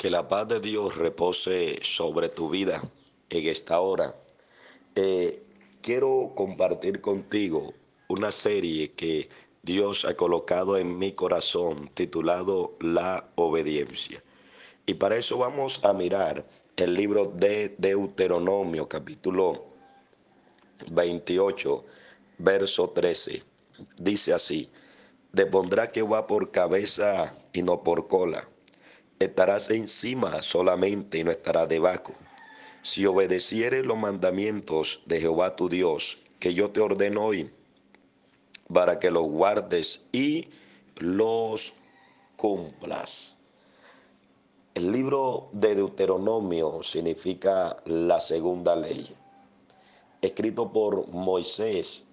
[0.00, 2.82] Que la paz de Dios repose sobre tu vida
[3.28, 4.16] en esta hora.
[4.94, 5.42] Eh,
[5.82, 7.74] quiero compartir contigo
[8.08, 9.28] una serie que
[9.62, 14.24] Dios ha colocado en mi corazón titulado La obediencia.
[14.86, 19.66] Y para eso vamos a mirar el libro de Deuteronomio capítulo
[20.90, 21.84] 28,
[22.38, 23.42] verso 13.
[23.98, 24.70] Dice así,
[25.34, 28.48] te pondrá que va por cabeza y no por cola
[29.20, 32.14] estarás encima solamente y no estarás debajo.
[32.80, 37.50] Si obedecieres los mandamientos de Jehová tu Dios, que yo te ordeno hoy,
[38.72, 40.48] para que los guardes y
[40.96, 41.74] los
[42.36, 43.36] cumplas.
[44.72, 49.06] El libro de Deuteronomio significa la segunda ley,
[50.22, 52.06] escrito por Moisés.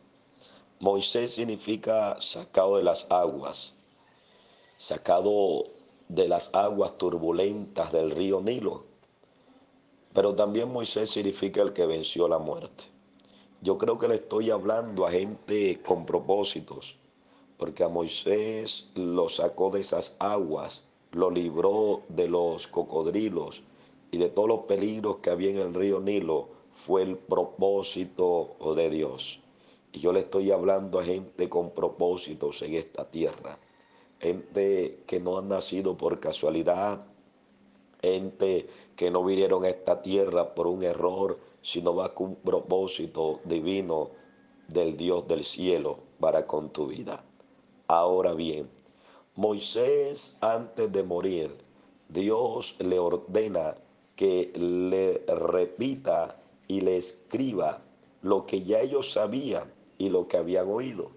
[0.81, 3.75] Moisés significa sacado de las aguas,
[4.75, 5.76] sacado
[6.09, 8.85] de las aguas turbulentas del río Nilo.
[10.13, 12.85] Pero también Moisés significa el que venció la muerte.
[13.61, 16.97] Yo creo que le estoy hablando a gente con propósitos,
[17.57, 23.63] porque a Moisés lo sacó de esas aguas, lo libró de los cocodrilos
[24.11, 28.89] y de todos los peligros que había en el río Nilo, fue el propósito de
[28.89, 29.41] Dios.
[29.91, 33.57] Y yo le estoy hablando a gente con propósitos en esta tierra
[34.19, 37.05] gente que no han nacido por casualidad,
[38.01, 44.11] gente que no vinieron a esta tierra por un error, sino con un propósito divino
[44.67, 47.23] del Dios del cielo para con tu vida.
[47.87, 48.69] Ahora bien,
[49.35, 51.55] Moisés antes de morir,
[52.09, 53.75] Dios le ordena
[54.15, 57.81] que le repita y le escriba
[58.21, 61.11] lo que ya ellos sabían y lo que habían oído.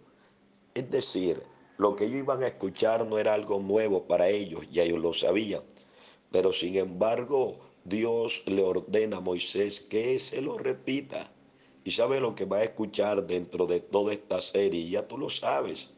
[0.74, 1.42] Es decir,
[1.80, 5.14] lo que ellos iban a escuchar no era algo nuevo para ellos, ya ellos lo
[5.14, 5.62] sabían.
[6.30, 11.32] Pero sin embargo, Dios le ordena a Moisés que se lo repita.
[11.82, 15.30] Y sabe lo que va a escuchar dentro de toda esta serie, ya tú lo
[15.30, 15.88] sabes.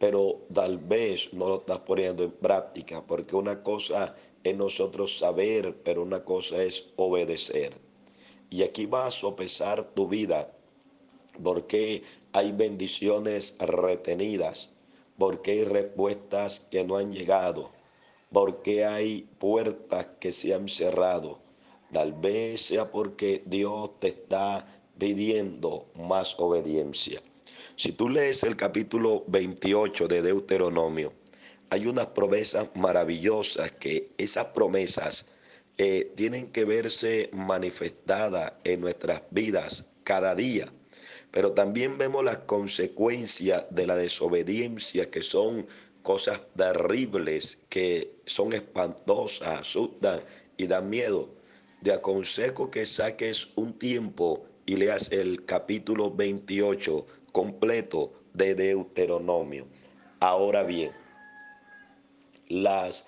[0.00, 5.76] Pero tal vez no lo estás poniendo en práctica, porque una cosa es nosotros saber,
[5.84, 7.74] pero una cosa es obedecer.
[8.50, 10.52] Y aquí va a sopesar tu vida,
[11.40, 12.02] porque
[12.32, 14.71] hay bendiciones retenidas
[15.22, 17.70] porque hay respuestas que no han llegado,
[18.32, 21.38] porque hay puertas que se han cerrado.
[21.92, 24.66] Tal vez sea porque Dios te está
[24.98, 27.22] pidiendo más obediencia.
[27.76, 31.12] Si tú lees el capítulo 28 de Deuteronomio,
[31.70, 35.28] hay unas promesas maravillosas que esas promesas
[35.78, 40.66] eh, tienen que verse manifestadas en nuestras vidas cada día.
[41.32, 45.66] Pero también vemos las consecuencias de la desobediencia, que son
[46.02, 50.20] cosas terribles, que son espantosas, asustan
[50.58, 51.30] y dan miedo.
[51.82, 59.66] Te aconsejo que saques un tiempo y leas el capítulo 28 completo de Deuteronomio.
[60.20, 60.92] Ahora bien,
[62.48, 63.06] las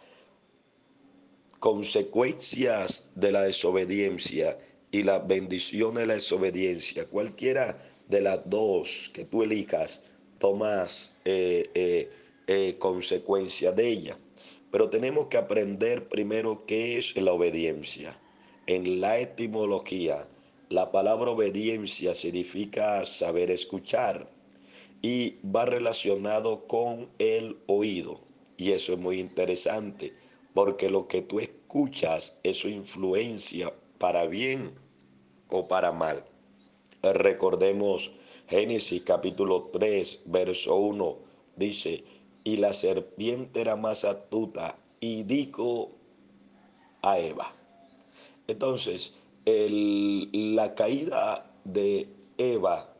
[1.61, 4.59] consecuencias de la desobediencia
[4.91, 10.04] y las bendiciones de la desobediencia, cualquiera de las dos que tú elijas,
[10.38, 12.10] tomas eh, eh,
[12.47, 14.19] eh, consecuencia de ella.
[14.70, 18.20] Pero tenemos que aprender primero qué es la obediencia.
[18.66, 20.28] En la etimología,
[20.69, 24.28] la palabra obediencia significa saber escuchar
[25.03, 28.21] y va relacionado con el oído.
[28.56, 30.15] Y eso es muy interesante,
[30.54, 34.72] porque lo que tú escuchas, eso influencia para bien
[35.48, 36.25] o para mal.
[37.12, 38.12] Recordemos
[38.48, 41.19] Génesis capítulo 3, verso 1,
[41.56, 42.03] dice,
[42.44, 45.91] y la serpiente era más astuta y dijo
[47.03, 47.53] a Eva.
[48.47, 52.94] Entonces, la caída de Eva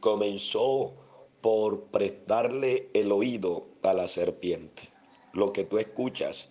[0.00, 0.94] comenzó
[1.40, 4.90] por prestarle el oído a la serpiente.
[5.32, 6.50] Lo que tú escuchas,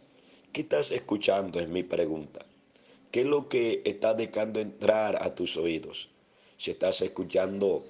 [0.53, 1.59] ¿qué estás escuchando?
[1.59, 2.45] Es mi pregunta.
[3.11, 6.14] ¿Qué es lo que está dejando entrar a tus oídos?
[6.57, 7.85] Si estás escuchando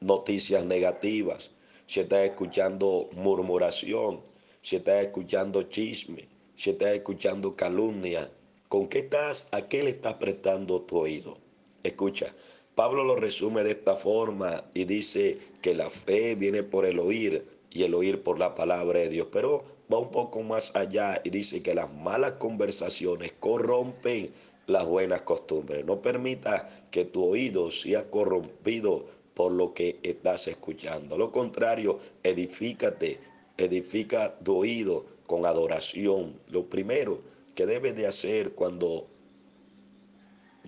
[0.00, 1.50] noticias negativas,
[1.86, 4.20] si estás escuchando murmuración,
[4.62, 8.30] si estás escuchando chisme, si estás escuchando calumnia,
[8.68, 11.38] ¿con qué estás, a qué le estás prestando tu oído?
[11.82, 12.34] Escucha,
[12.74, 17.46] Pablo lo resume de esta forma y dice que la fe viene por el oír
[17.70, 21.30] y el oír por la palabra de Dios, pero va un poco más allá y
[21.30, 24.32] dice que las malas conversaciones corrompen
[24.70, 25.84] las buenas costumbres.
[25.84, 31.16] No permita que tu oído sea corrompido por lo que estás escuchando.
[31.16, 33.18] Lo contrario, edifícate,
[33.56, 36.38] edifica tu oído con adoración.
[36.48, 37.20] Lo primero,
[37.54, 39.06] que debes de hacer cuando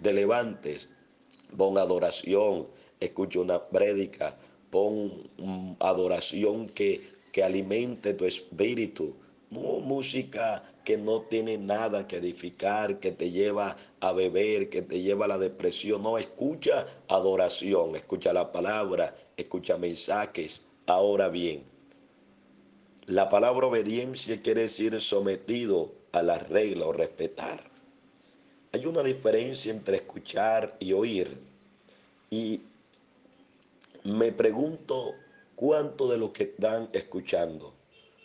[0.00, 0.88] te levantes,
[1.56, 2.66] pon adoración,
[3.00, 4.36] escucha una prédica,
[4.70, 5.28] pon
[5.80, 7.00] adoración que,
[7.32, 9.14] que alimente tu espíritu,
[9.52, 15.26] música que no tiene nada que edificar, que te lleva a beber, que te lleva
[15.26, 16.02] a la depresión.
[16.02, 20.64] No, escucha adoración, escucha la palabra, escucha mensajes.
[20.86, 21.64] Ahora bien,
[23.06, 27.70] la palabra obediencia quiere decir sometido a la regla o respetar.
[28.72, 31.36] Hay una diferencia entre escuchar y oír.
[32.30, 32.62] Y
[34.04, 35.14] me pregunto
[35.54, 37.81] cuánto de lo que están escuchando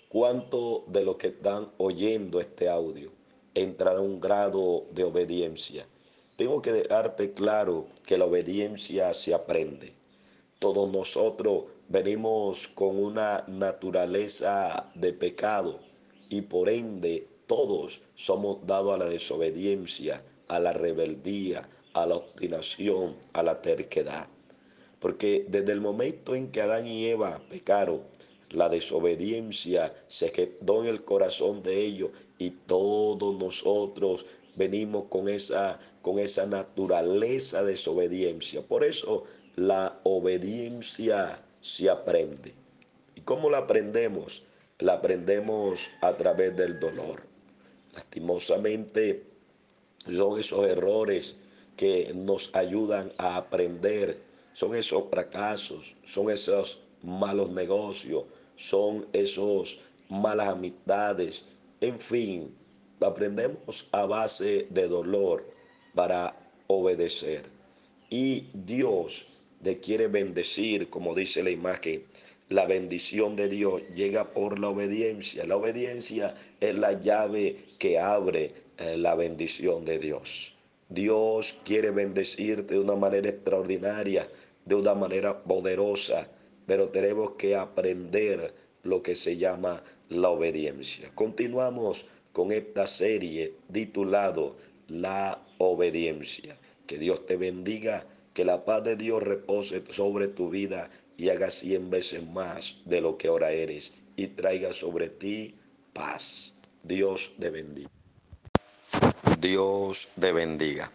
[0.10, 3.12] ¿Cuánto de los que están oyendo este audio
[3.54, 5.86] entrará a un grado de obediencia?
[6.38, 9.92] Tengo que dejarte claro que la obediencia se aprende.
[10.60, 15.82] Todos nosotros venimos con una naturaleza de pecado
[16.30, 23.18] y por ende todos somos dados a la desobediencia, a la rebeldía, a la obstinación,
[23.34, 24.30] a la terquedad.
[25.02, 28.04] Porque desde el momento en que Adán y Eva pecaron,
[28.50, 35.80] la desobediencia se quedó en el corazón de ellos y todos nosotros venimos con esa,
[36.02, 38.62] con esa naturaleza de desobediencia.
[38.62, 42.54] Por eso la obediencia se aprende.
[43.16, 44.44] ¿Y cómo la aprendemos?
[44.80, 47.24] La aprendemos a través del dolor.
[47.94, 49.26] Lastimosamente
[50.06, 51.38] son esos errores
[51.76, 54.20] que nos ayudan a aprender,
[54.54, 58.26] son esos fracasos, son esos malos negocios,
[58.58, 62.56] son esos malas amistades, en fin,
[63.02, 65.48] aprendemos a base de dolor
[65.94, 66.36] para
[66.68, 67.44] obedecer.
[68.10, 69.28] Y Dios
[69.62, 72.04] te quiere bendecir, como dice la imagen,
[72.50, 75.46] la bendición de Dios llega por la obediencia.
[75.46, 80.56] La obediencia es la llave que abre eh, la bendición de Dios.
[80.90, 84.30] Dios quiere bendecirte de una manera extraordinaria,
[84.66, 86.30] de una manera poderosa
[86.68, 88.54] pero tenemos que aprender
[88.84, 91.10] lo que se llama la obediencia.
[91.16, 94.56] Continuamos con esta serie titulado
[94.88, 96.56] La obediencia.
[96.86, 101.50] Que Dios te bendiga, que la paz de Dios repose sobre tu vida y haga
[101.50, 105.56] cien veces más de lo que ahora eres y traiga sobre ti
[105.94, 106.54] paz.
[106.84, 107.90] Dios te bendiga.
[109.40, 110.92] Dios te bendiga.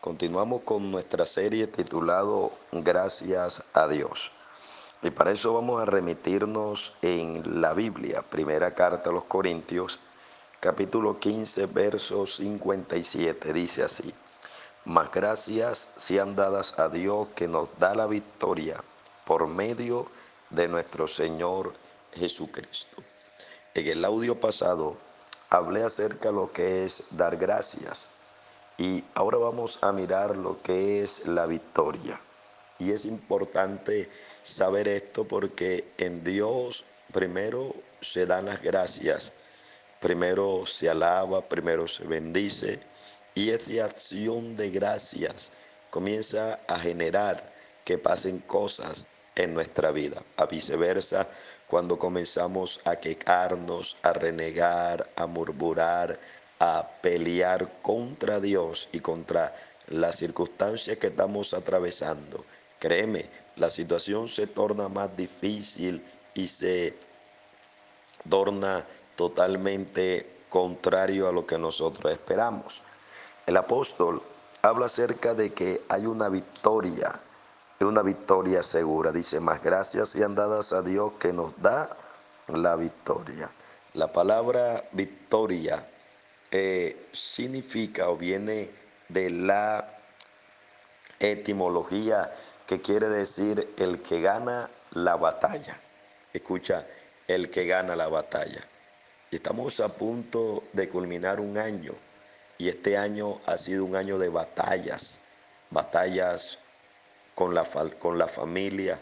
[0.00, 4.35] Continuamos con nuestra serie titulado Gracias a Dios.
[5.06, 10.00] Y para eso vamos a remitirnos en la Biblia, primera carta a los Corintios,
[10.58, 13.52] capítulo 15, verso 57.
[13.52, 14.12] Dice así,
[14.84, 18.82] mas gracias sean dadas a Dios que nos da la victoria
[19.24, 20.08] por medio
[20.50, 21.72] de nuestro Señor
[22.12, 23.00] Jesucristo.
[23.74, 24.96] En el audio pasado
[25.50, 28.10] hablé acerca de lo que es dar gracias
[28.76, 32.20] y ahora vamos a mirar lo que es la victoria.
[32.80, 34.10] Y es importante
[34.46, 39.32] saber esto porque en Dios primero se dan las gracias,
[40.00, 42.78] primero se alaba, primero se bendice
[43.34, 45.50] y esa acción de gracias
[45.90, 47.52] comienza a generar
[47.84, 50.22] que pasen cosas en nuestra vida.
[50.36, 51.28] A viceversa,
[51.66, 56.18] cuando comenzamos a quejarnos, a renegar, a murmurar,
[56.60, 59.52] a pelear contra Dios y contra
[59.88, 62.44] las circunstancias que estamos atravesando,
[62.78, 63.26] créeme,
[63.56, 66.96] la situación se torna más difícil y se
[68.28, 68.84] torna
[69.16, 72.82] totalmente contrario a lo que nosotros esperamos.
[73.46, 74.22] El apóstol
[74.62, 77.20] habla acerca de que hay una victoria,
[77.80, 79.12] una victoria segura.
[79.12, 81.96] Dice, más gracias sean dadas a Dios que nos da
[82.48, 83.50] la victoria.
[83.94, 85.88] La palabra victoria
[86.50, 88.70] eh, significa o viene
[89.08, 89.88] de la
[91.18, 92.30] etimología
[92.66, 95.76] que quiere decir el que gana la batalla.
[96.32, 96.86] Escucha,
[97.28, 98.60] el que gana la batalla.
[99.30, 101.92] Estamos a punto de culminar un año
[102.58, 105.20] y este año ha sido un año de batallas,
[105.70, 106.58] batallas
[107.34, 107.64] con la,
[107.98, 108.98] con la familia,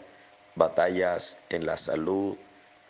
[0.55, 2.35] batallas en la salud,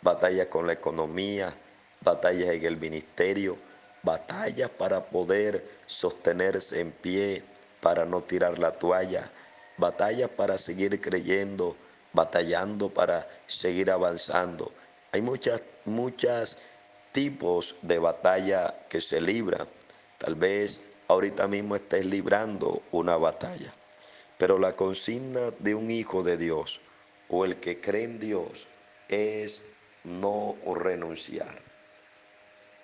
[0.02, 1.54] batallas con la economía,
[2.00, 3.56] batallas en el ministerio,
[4.02, 7.42] batallas para poder sostenerse en pie,
[7.80, 9.30] para no tirar la toalla,
[9.76, 11.76] batallas para seguir creyendo,
[12.12, 14.72] batallando para seguir avanzando.
[15.12, 16.58] Hay muchas, muchas
[17.12, 19.66] tipos de batalla que se libran.
[20.18, 23.72] Tal vez ahorita mismo estés librando una batalla.
[24.38, 26.80] Pero la consigna de un hijo de Dios
[27.28, 28.66] o el que cree en Dios
[29.08, 29.62] es
[30.04, 31.60] no renunciar.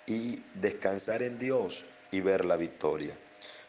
[0.05, 3.15] Y descansar en Dios y ver la victoria.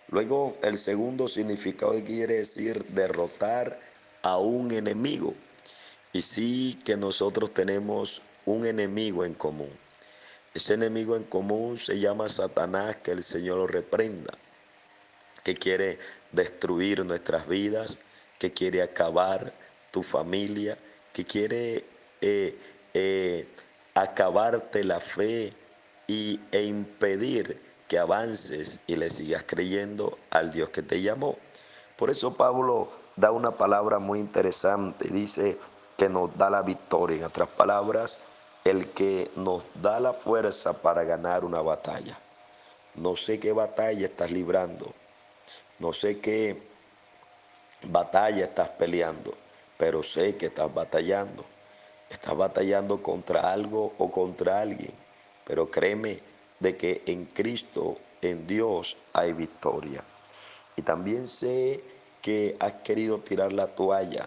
[0.09, 3.79] Luego el segundo significado quiere decir derrotar
[4.23, 5.35] a un enemigo.
[6.13, 9.71] Y sí que nosotros tenemos un enemigo en común.
[10.55, 14.33] Ese enemigo en común se llama Satanás, que el Señor lo reprenda,
[15.43, 15.99] que quiere
[16.31, 17.99] destruir nuestras vidas,
[18.39, 19.53] que quiere acabar
[19.91, 20.79] tu familia,
[21.13, 21.85] que quiere
[22.21, 22.57] eh,
[22.95, 23.49] eh,
[23.95, 25.53] acabarte la fe
[26.07, 27.61] y, e impedir
[27.97, 31.37] avances y le sigas creyendo al Dios que te llamó.
[31.97, 35.59] Por eso Pablo da una palabra muy interesante, dice
[35.97, 37.19] que nos da la victoria.
[37.19, 38.19] En otras palabras,
[38.65, 42.19] el que nos da la fuerza para ganar una batalla.
[42.95, 44.93] No sé qué batalla estás librando,
[45.79, 46.63] no sé qué
[47.83, 49.35] batalla estás peleando,
[49.77, 51.45] pero sé que estás batallando.
[52.09, 54.93] Estás batallando contra algo o contra alguien,
[55.45, 56.21] pero créeme
[56.65, 60.03] de que en Cristo, en Dios, hay victoria.
[60.77, 61.85] Y también sé
[62.23, 64.27] que has querido tirar la toalla,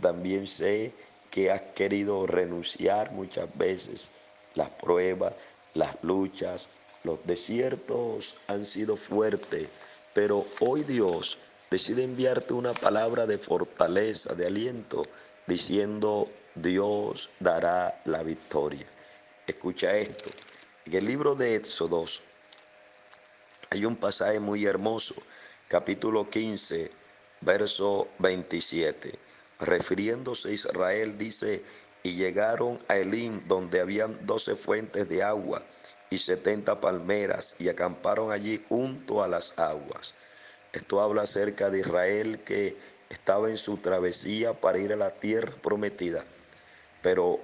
[0.00, 0.94] también sé
[1.30, 4.10] que has querido renunciar muchas veces.
[4.54, 5.34] Las pruebas,
[5.74, 6.70] las luchas,
[7.02, 9.68] los desiertos han sido fuertes,
[10.14, 11.36] pero hoy Dios
[11.70, 15.02] decide enviarte una palabra de fortaleza, de aliento,
[15.46, 18.86] diciendo, Dios dará la victoria.
[19.46, 20.30] Escucha esto.
[20.86, 22.22] En el libro de Éxodos
[23.70, 25.14] hay un pasaje muy hermoso,
[25.68, 26.90] capítulo 15,
[27.40, 29.24] verso 27
[29.60, 31.62] refiriéndose a Israel, dice,
[32.02, 35.62] y llegaron a Elim, donde habían doce fuentes de agua
[36.10, 40.14] y setenta palmeras, y acamparon allí junto a las aguas.
[40.72, 42.76] Esto habla acerca de Israel que
[43.08, 46.24] estaba en su travesía para ir a la tierra prometida.
[47.02, 47.40] Pero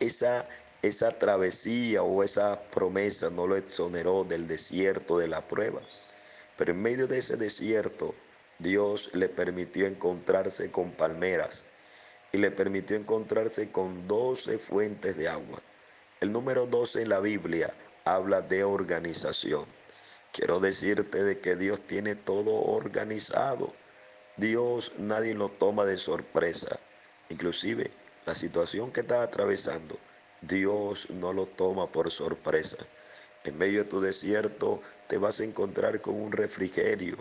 [0.00, 0.46] esa,
[0.86, 5.80] esa travesía o esa promesa no lo exoneró del desierto, de la prueba.
[6.56, 8.14] Pero en medio de ese desierto,
[8.58, 11.66] Dios le permitió encontrarse con palmeras
[12.32, 15.60] y le permitió encontrarse con doce fuentes de agua.
[16.20, 17.72] El número 12 en la Biblia
[18.04, 19.66] habla de organización.
[20.32, 23.72] Quiero decirte de que Dios tiene todo organizado.
[24.36, 26.78] Dios nadie lo toma de sorpresa.
[27.28, 27.90] Inclusive
[28.26, 29.98] la situación que estás atravesando,
[30.40, 32.78] Dios no lo toma por sorpresa.
[33.44, 37.16] En medio de tu desierto te vas a encontrar con un refrigerio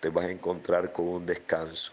[0.00, 1.92] te vas a encontrar con un descanso.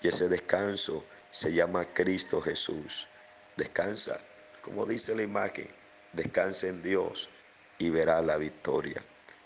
[0.00, 3.08] Y ese descanso se llama Cristo Jesús.
[3.56, 4.18] Descansa,
[4.62, 5.68] como dice la imagen,
[6.12, 7.28] descansa en Dios
[7.78, 9.02] y verá la victoria.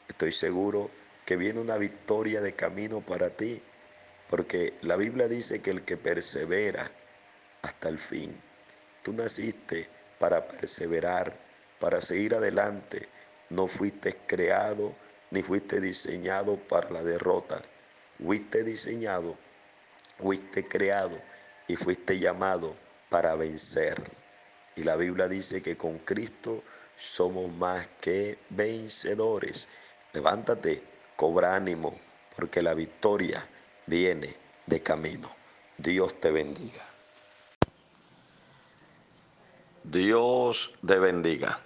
[0.08, 0.90] Estoy seguro
[1.26, 3.62] que viene una victoria de camino para ti,
[4.30, 6.90] porque la Biblia dice que el que persevera
[7.62, 8.34] hasta el fin,
[9.02, 11.34] tú naciste para perseverar,
[11.78, 13.08] para seguir adelante.
[13.50, 14.94] No fuiste creado
[15.30, 17.60] ni fuiste diseñado para la derrota
[18.18, 19.36] fuiste diseñado,
[20.18, 21.18] fuiste creado
[21.68, 22.74] y fuiste llamado
[23.08, 24.02] para vencer.
[24.76, 26.62] Y la Biblia dice que con Cristo
[26.96, 29.68] somos más que vencedores.
[30.12, 30.82] Levántate,
[31.16, 31.98] cobra ánimo,
[32.36, 33.44] porque la victoria
[33.86, 34.32] viene
[34.66, 35.30] de camino.
[35.78, 36.97] Dios te bendiga.
[39.90, 41.60] Dios te bendiga.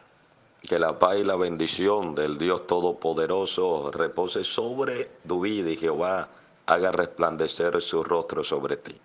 [0.63, 6.29] Que la paz y la bendición del Dios Todopoderoso repose sobre tu vida y Jehová
[6.67, 8.97] haga resplandecer su rostro sobre ti.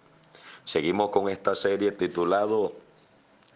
[0.66, 2.74] Seguimos con esta serie titulado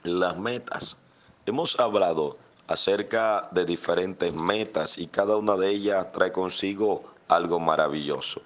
[0.02, 0.98] Las metas.
[1.46, 8.42] Hemos hablado acerca de diferentes metas y cada una de ellas trae consigo algo maravilloso.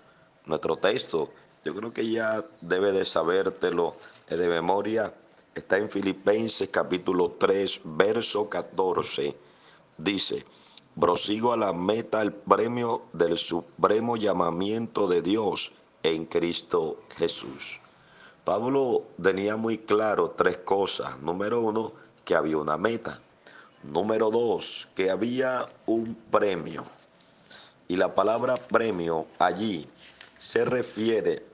[0.46, 1.32] Nuestro texto,
[1.64, 3.96] yo creo que ya debe de sabértelo
[4.28, 5.14] de memoria,
[5.56, 9.34] está en Filipenses capítulo 3, verso 14.
[9.98, 10.46] Dice,
[11.00, 15.72] prosigo a la meta, el premio del supremo llamamiento de Dios
[16.04, 17.80] en Cristo Jesús.
[18.44, 21.20] Pablo tenía muy claro tres cosas.
[21.22, 21.94] Número uno,
[22.26, 23.22] que había una meta.
[23.82, 26.84] Número dos, que había un premio.
[27.88, 29.88] Y la palabra premio allí
[30.38, 31.46] se refiere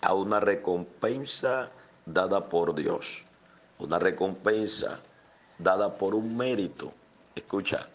[0.00, 1.70] a una recompensa
[2.06, 3.24] dada por Dios.
[3.78, 4.98] Una recompensa
[5.58, 6.92] dada por un mérito.
[7.34, 7.86] Escucha,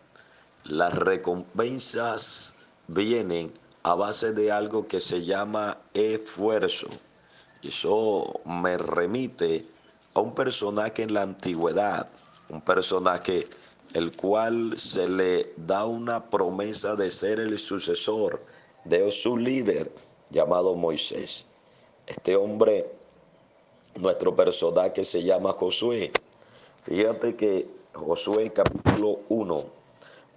[0.65, 2.53] las recompensas
[2.88, 3.51] vienen
[3.84, 6.88] a base de algo que se llama esfuerzo.
[7.62, 9.65] Y eso me remite
[10.13, 12.08] a un personaje en la antigüedad,
[12.50, 13.48] un personaje
[13.94, 18.41] el cual se le da una promesa de ser el sucesor
[18.86, 19.91] de su líder
[20.30, 21.48] llamado Moisés.
[22.08, 22.89] Este hombre,
[23.95, 26.12] nuestro personaje se llama Josué.
[26.83, 29.81] Fíjate que Josué capítulo 1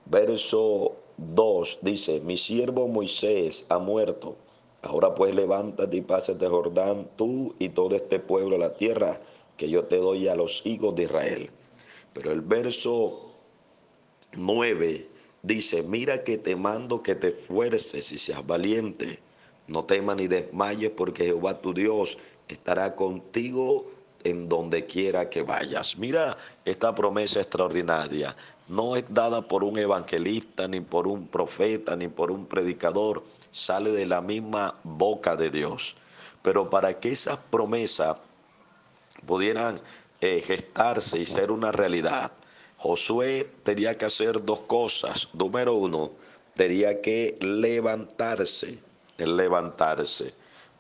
[0.07, 4.37] verso 2 dice, mi siervo Moisés ha muerto.
[4.83, 9.21] Ahora pues levántate y pásate Jordán, tú y todo este pueblo a la tierra
[9.57, 11.51] que yo te doy a los hijos de Israel.
[12.13, 13.33] Pero el verso
[14.33, 15.09] 9
[15.43, 19.21] dice, mira que te mando que te fuerces y seas valiente.
[19.67, 23.91] No temas ni desmayes porque Jehová tu Dios estará contigo
[24.25, 25.97] en donde quiera que vayas.
[25.97, 28.35] Mira esta promesa extraordinaria.
[28.69, 33.23] No es dada por un evangelista, ni por un profeta, ni por un predicador.
[33.53, 35.95] Sale de la misma boca de Dios.
[36.43, 38.17] Pero para que esas promesas
[39.27, 39.79] pudieran
[40.21, 42.33] eh, gestarse y ser una realidad,
[42.79, 45.29] Josué tenía que hacer dos cosas.
[45.35, 46.11] Número uno,
[46.55, 48.79] tenía que levantarse,
[49.19, 50.35] levantarse.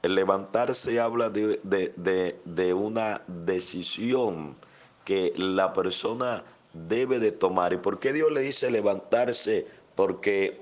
[0.04, 4.54] El levantarse habla de, de, una decisión
[5.02, 6.44] que la persona
[6.74, 7.72] debe de tomar.
[7.72, 9.66] ¿Y por qué Dios le dice levantarse?
[9.94, 10.60] Porque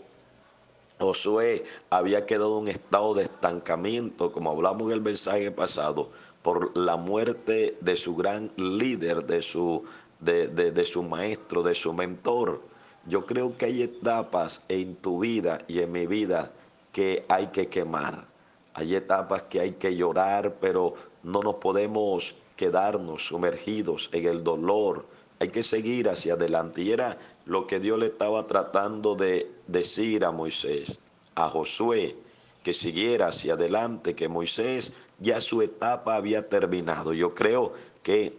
[1.00, 6.10] Josué había quedado en un estado de estancamiento, como hablamos en el mensaje pasado,
[6.42, 9.82] por la muerte de su gran líder, de su,
[10.20, 12.62] de, su maestro, de su mentor.
[13.08, 16.52] Yo creo que hay etapas en tu vida y en mi vida
[16.92, 18.30] que hay que quemar.
[18.74, 25.06] Hay etapas que hay que llorar, pero no nos podemos quedarnos sumergidos en el dolor.
[25.40, 26.82] Hay que seguir hacia adelante.
[26.82, 31.00] Y era lo que Dios le estaba tratando de decir a Moisés,
[31.34, 32.16] a Josué,
[32.62, 37.12] que siguiera hacia adelante, que Moisés ya su etapa había terminado.
[37.12, 38.36] Yo creo que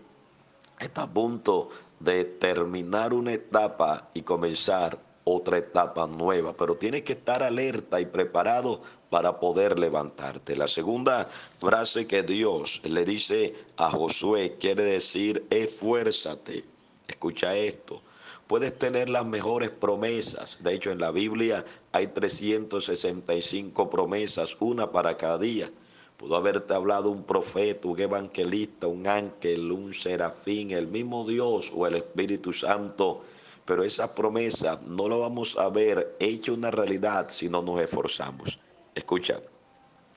[0.80, 7.14] está a punto de terminar una etapa y comenzar otra etapa nueva, pero tienes que
[7.14, 10.56] estar alerta y preparado para poder levantarte.
[10.56, 16.66] La segunda frase que Dios le dice a Josué quiere decir, esfuérzate.
[17.08, 18.02] Escucha esto.
[18.48, 20.64] Puedes tener las mejores promesas.
[20.64, 25.72] De hecho, en la Biblia hay 365 promesas, una para cada día.
[26.18, 31.88] Pudo haberte hablado un profeta, un evangelista, un ángel, un serafín, el mismo Dios o
[31.88, 33.24] el Espíritu Santo.
[33.66, 38.60] Pero esa promesa no la vamos a ver hecha una realidad si no nos esforzamos.
[38.96, 39.42] Escucha,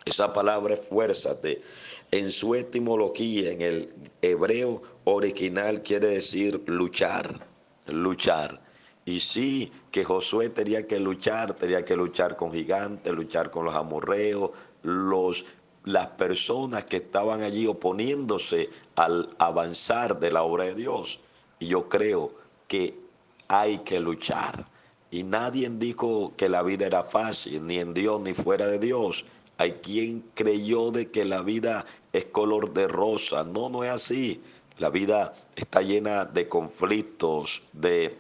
[0.05, 1.63] esa palabra esfuérzate
[2.11, 7.47] en su etimología, en el hebreo original, quiere decir luchar,
[7.87, 8.63] luchar.
[9.05, 13.75] Y sí, que Josué tenía que luchar, tenía que luchar con gigantes, luchar con los
[13.75, 14.51] amorreos,
[14.83, 15.45] los
[15.87, 21.21] las personas que estaban allí oponiéndose al avanzar de la obra de Dios.
[21.61, 22.35] Y yo creo
[22.67, 23.06] que
[23.49, 24.67] hay que luchar.
[25.11, 29.25] Y nadie dijo que la vida era fácil, ni en Dios ni fuera de Dios.
[29.59, 33.45] Hay quien creyó de que la vida es color de rosa.
[33.45, 34.43] No, no es así.
[34.79, 38.19] La vida está llena de conflictos, de,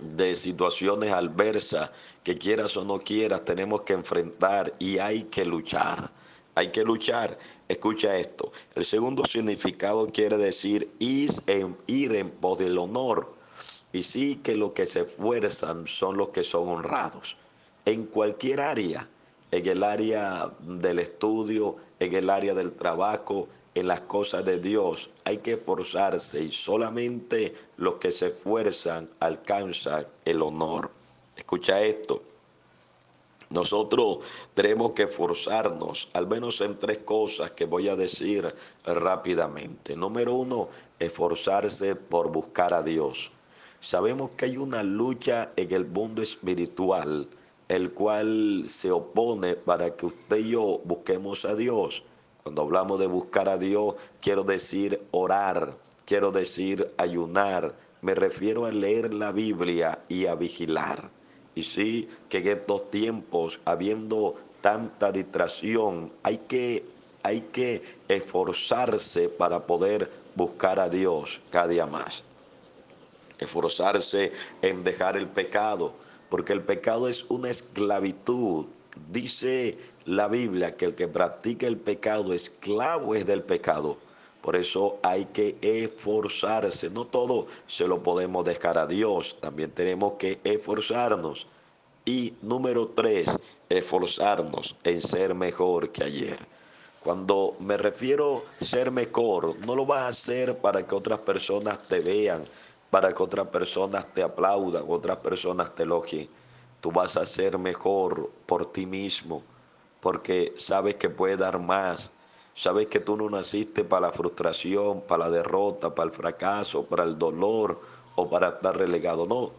[0.00, 1.90] de situaciones adversas
[2.22, 6.10] que quieras o no quieras tenemos que enfrentar y hay que luchar.
[6.54, 7.38] Hay que luchar.
[7.68, 8.52] Escucha esto.
[8.74, 13.32] El segundo significado quiere decir ir en, ir en pos del honor.
[13.92, 17.36] Y sí que los que se esfuerzan son los que son honrados.
[17.84, 19.08] En cualquier área,
[19.50, 25.10] en el área del estudio, en el área del trabajo, en las cosas de Dios,
[25.24, 30.90] hay que esforzarse y solamente los que se esfuerzan alcanzan el honor.
[31.36, 32.22] Escucha esto.
[33.50, 34.18] Nosotros
[34.52, 39.96] tenemos que esforzarnos, al menos en tres cosas que voy a decir rápidamente.
[39.96, 43.32] Número uno, esforzarse por buscar a Dios.
[43.80, 47.28] Sabemos que hay una lucha en el mundo espiritual,
[47.68, 52.02] el cual se opone para que usted y yo busquemos a Dios.
[52.42, 58.72] Cuando hablamos de buscar a Dios, quiero decir orar, quiero decir ayunar, me refiero a
[58.72, 61.08] leer la Biblia y a vigilar.
[61.54, 66.84] Y sí que en estos tiempos, habiendo tanta distracción, hay que,
[67.22, 72.24] hay que esforzarse para poder buscar a Dios cada día más.
[73.38, 75.94] Esforzarse en dejar el pecado,
[76.28, 78.66] porque el pecado es una esclavitud.
[79.12, 83.96] Dice la Biblia que el que practica el pecado, esclavo es del pecado.
[84.40, 86.90] Por eso hay que esforzarse.
[86.90, 89.38] No todo se lo podemos dejar a Dios.
[89.40, 91.46] También tenemos que esforzarnos.
[92.04, 96.38] Y número tres, esforzarnos en ser mejor que ayer.
[97.02, 101.86] Cuando me refiero a ser mejor, no lo vas a hacer para que otras personas
[101.86, 102.44] te vean,
[102.90, 106.28] para que otras personas te aplaudan, otras personas te elogien.
[106.80, 109.42] Tú vas a ser mejor por ti mismo,
[110.00, 112.12] porque sabes que puedes dar más,
[112.58, 117.04] Sabes que tú no naciste para la frustración, para la derrota, para el fracaso, para
[117.04, 117.80] el dolor
[118.16, 119.26] o para estar relegado.
[119.26, 119.52] No.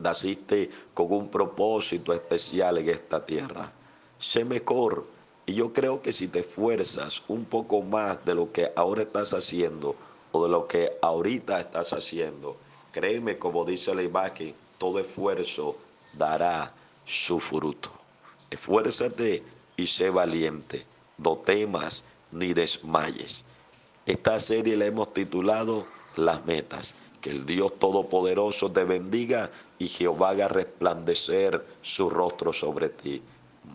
[0.00, 3.72] Naciste con un propósito especial en esta tierra.
[4.18, 5.06] Sé mejor.
[5.46, 9.32] Y yo creo que si te esfuerzas un poco más de lo que ahora estás
[9.32, 9.94] haciendo
[10.42, 12.56] de lo que ahorita estás haciendo,
[12.92, 15.76] créeme, como dice imagen, todo esfuerzo
[16.14, 16.72] dará
[17.04, 17.90] su fruto.
[18.50, 19.42] Esfuérzate
[19.76, 20.84] y sé valiente.
[21.18, 23.44] No temas ni desmayes.
[24.06, 26.94] Esta serie la hemos titulado Las metas.
[27.20, 33.20] Que el Dios Todopoderoso te bendiga y Jehová haga resplandecer su rostro sobre ti.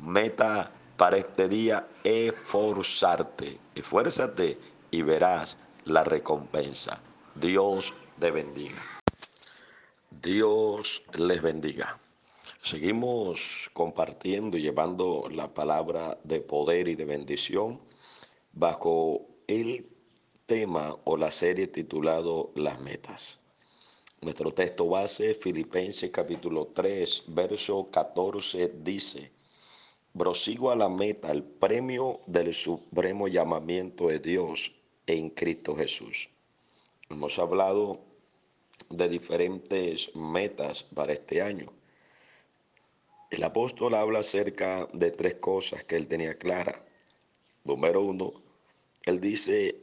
[0.02, 3.60] Meta para este día, esforzarte.
[3.76, 4.58] Esfuérzate
[4.92, 7.02] y verás la recompensa.
[7.36, 8.82] Dios te bendiga.
[10.22, 12.00] Dios les bendiga.
[12.62, 17.80] Seguimos compartiendo y llevando la palabra de poder y de bendición
[18.54, 19.90] bajo el
[20.46, 23.40] tema o la serie titulado Las metas.
[24.22, 29.32] Nuestro texto base, Filipenses capítulo 3, verso 14, dice,
[30.16, 34.81] prosigo a la meta, el premio del supremo llamamiento de Dios
[35.12, 36.30] en Cristo Jesús.
[37.10, 38.00] Hemos hablado
[38.90, 41.72] de diferentes metas para este año.
[43.30, 46.84] El apóstol habla acerca de tres cosas que él tenía clara.
[47.64, 48.34] Número uno,
[49.06, 49.76] él dice,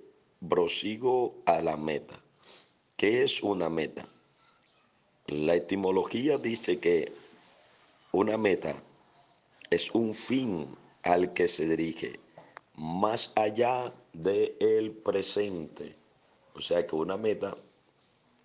[0.47, 2.23] prosigo a la meta.
[2.97, 4.07] ¿Qué es una meta?
[5.27, 7.13] La etimología dice que
[8.13, 8.75] una meta
[9.71, 10.67] es un fin
[11.03, 12.19] al que se dirige,
[12.75, 15.95] más allá del el presente.
[16.55, 17.57] O sea que una meta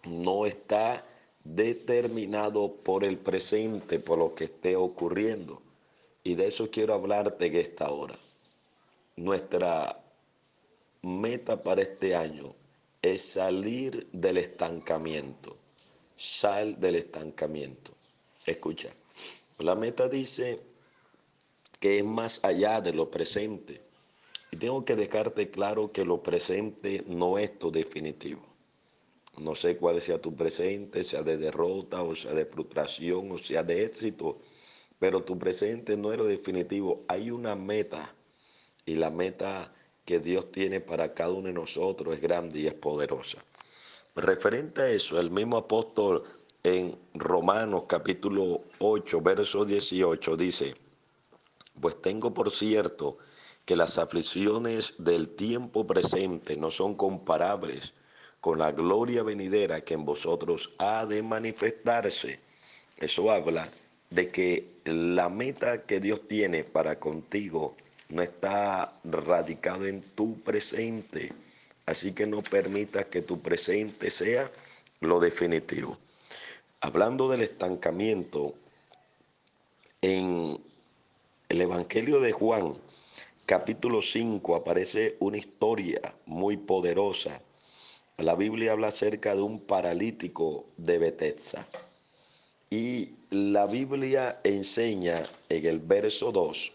[0.06, 1.04] no está
[1.43, 5.62] determinado por el presente, por lo que esté ocurriendo.
[6.23, 8.15] Y de eso quiero hablarte en esta hora.
[9.15, 10.02] Nuestra
[11.02, 12.56] meta para este año
[13.02, 15.58] es salir del estancamiento
[16.15, 17.91] sal del estancamiento.
[18.45, 18.89] Escucha,
[19.60, 20.62] la meta dice
[21.80, 23.82] que es más allá de lo presente.
[24.54, 28.44] Y tengo que dejarte claro que lo presente no es tu definitivo.
[29.39, 33.63] No sé cuál sea tu presente, sea de derrota o sea de frustración o sea
[33.63, 34.38] de éxito,
[35.00, 37.00] pero tu presente no es lo definitivo.
[37.08, 38.13] Hay una meta
[38.86, 39.74] y la meta
[40.06, 43.44] que Dios tiene para cada uno de nosotros es grande y es poderosa.
[44.16, 46.26] Referente a eso, el mismo apóstol
[46.62, 50.76] en Romanos capítulo 8, verso 18 dice,
[51.82, 53.18] pues tengo por cierto
[53.65, 57.93] que las aflicciones del tiempo presente no son comparables
[58.41, 62.39] con la gloria venidera que en vosotros ha de manifestarse.
[62.97, 63.69] Eso habla
[64.10, 67.76] de que la meta que Dios tiene para contigo
[68.10, 71.32] no está radicado en tu presente,
[71.86, 74.49] Así que no permitas que tu presente sea
[75.02, 75.97] lo definitivo.
[76.80, 78.54] Hablando del estancamiento,
[80.02, 80.58] en
[81.49, 82.76] el Evangelio de Juan,
[83.45, 87.41] capítulo 5, aparece una historia muy poderosa.
[88.17, 91.67] La Biblia habla acerca de un paralítico de Betesda.
[92.69, 96.73] Y la Biblia enseña en el verso 2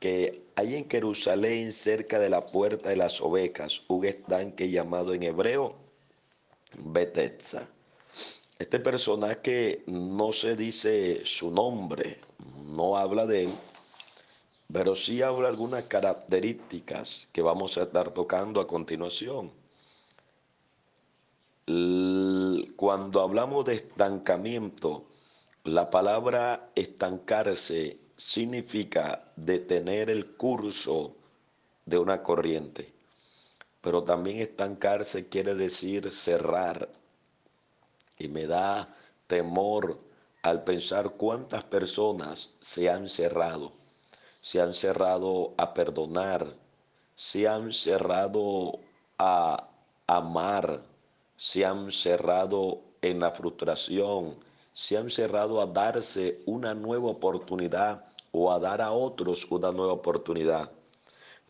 [0.00, 5.24] que hay en Jerusalén, cerca de la puerta de las ovejas, un estanque llamado en
[5.24, 5.74] hebreo
[6.76, 7.68] Betesda.
[8.58, 12.18] Este personaje no se dice su nombre,
[12.64, 13.54] no habla de él,
[14.72, 19.50] pero sí habla algunas características que vamos a estar tocando a continuación.
[22.76, 25.04] Cuando hablamos de estancamiento,
[25.64, 31.14] la palabra estancarse significa detener el curso
[31.84, 32.92] de una corriente,
[33.80, 36.88] pero también estancarse quiere decir cerrar.
[38.18, 38.94] Y me da
[39.26, 39.98] temor
[40.42, 43.72] al pensar cuántas personas se han cerrado,
[44.40, 46.54] se han cerrado a perdonar,
[47.16, 48.78] se han cerrado
[49.18, 49.68] a
[50.06, 50.82] amar,
[51.36, 54.36] se han cerrado en la frustración,
[54.72, 59.94] se han cerrado a darse una nueva oportunidad o a dar a otros una nueva
[59.94, 60.70] oportunidad.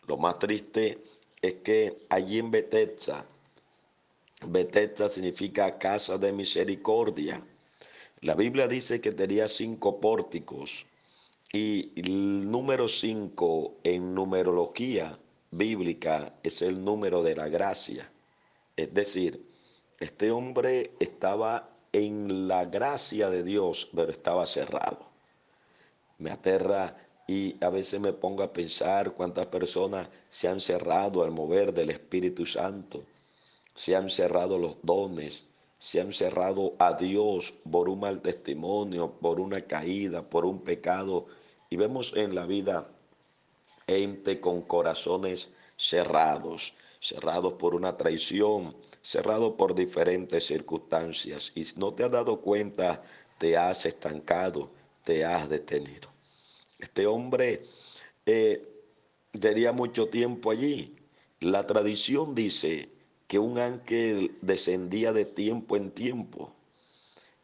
[0.07, 1.03] Lo más triste
[1.41, 3.25] es que allí en Betesda,
[4.41, 7.43] Betesda significa casa de misericordia.
[8.21, 10.85] La Biblia dice que tenía cinco pórticos
[11.51, 15.17] y el número cinco en numerología
[15.51, 18.11] bíblica es el número de la gracia.
[18.75, 19.45] Es decir,
[19.99, 25.09] este hombre estaba en la gracia de Dios, pero estaba cerrado
[26.19, 26.95] me aterra
[27.27, 31.89] y a veces me pongo a pensar cuántas personas se han cerrado al mover del
[31.89, 33.03] Espíritu Santo,
[33.73, 35.47] se han cerrado los dones,
[35.79, 41.27] se han cerrado a Dios por un mal testimonio, por una caída, por un pecado.
[41.69, 42.89] Y vemos en la vida
[43.87, 51.51] gente con corazones cerrados, cerrados por una traición, cerrados por diferentes circunstancias.
[51.55, 53.03] Y si no te has dado cuenta,
[53.37, 54.69] te has estancado,
[55.03, 56.09] te has detenido.
[56.79, 57.65] Este hombre
[58.25, 58.67] eh,
[59.39, 60.95] tenía mucho tiempo allí.
[61.39, 62.89] La tradición dice
[63.27, 66.53] que un ángel descendía de tiempo en tiempo.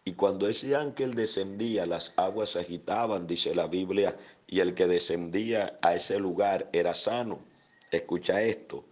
[0.08, 4.16] Y cuando ese ángel descendía, las aguas se agitaban, dice la Biblia,
[4.46, 7.40] y el que descendía a ese lugar era sano.
[7.90, 8.86] Escucha esto,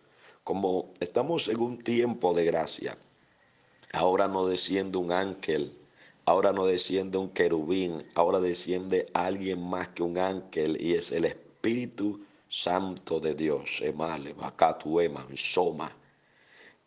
[0.44, 2.98] como estamos en un tiempo de gracia,
[3.92, 5.78] ahora no desciende un ángel,
[6.26, 11.26] ahora no desciende un querubín, ahora desciende alguien más que un ángel y es el
[11.26, 13.82] Espíritu Santo de Dios.
[13.82, 14.34] Emale,
[15.36, 15.96] Soma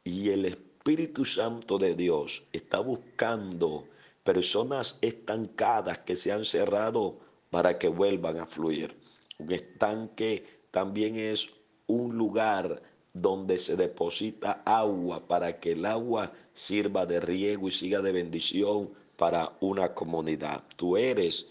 [0.03, 3.87] y el Espíritu Santo de Dios está buscando
[4.27, 8.99] personas estancadas que se han cerrado para que vuelvan a fluir.
[9.39, 11.51] Un estanque también es
[11.87, 12.83] un lugar
[13.15, 18.91] donde se deposita agua para que el agua sirva de riego y siga de bendición
[19.17, 20.65] para una comunidad.
[20.75, 21.47] Tú eres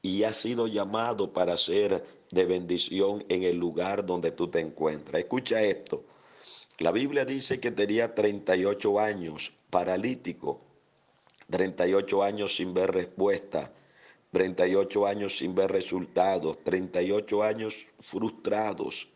[0.00, 5.18] y has sido llamado para ser de bendición en el lugar donde tú te encuentras.
[5.18, 6.04] Escucha esto.
[6.78, 10.60] La Biblia dice que tenía 38 años paralítico,
[11.50, 13.72] 38 años sin ver respuesta,
[14.32, 19.08] 38 años sin ver resultados, 38 años frustrados.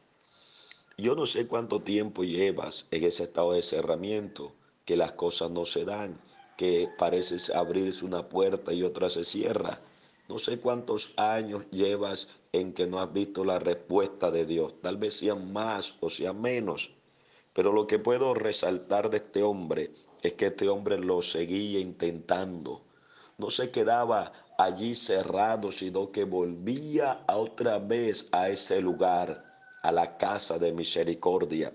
[0.96, 4.52] Yo no sé cuánto tiempo llevas en ese estado de cerramiento,
[4.84, 6.20] que las cosas no se dan,
[6.56, 9.80] que parece abrirse una puerta y otra se cierra.
[10.28, 14.74] No sé cuántos años llevas en que no has visto la respuesta de Dios.
[14.80, 16.92] Tal vez sean más o sean menos.
[17.52, 19.90] Pero lo que puedo resaltar de este hombre
[20.22, 22.82] es que este hombre lo seguía intentando.
[23.38, 29.44] No se quedaba allí cerrado, sino que volvía otra vez a ese lugar,
[29.82, 31.72] a la casa de misericordia.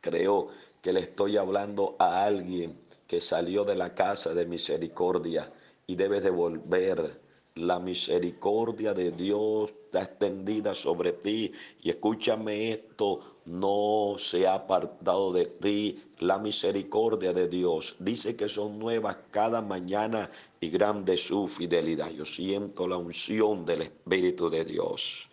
[0.00, 0.48] Creo
[0.82, 5.52] que le estoy hablando a alguien que salió de la casa de misericordia
[5.86, 7.23] y debe de volver.
[7.60, 11.52] La misericordia de Dios está extendida sobre ti.
[11.82, 17.94] Y escúchame esto, no se ha apartado de ti la misericordia de Dios.
[18.00, 22.10] Dice que son nuevas cada mañana y grande su fidelidad.
[22.10, 25.30] Yo siento la unción del Espíritu de Dios.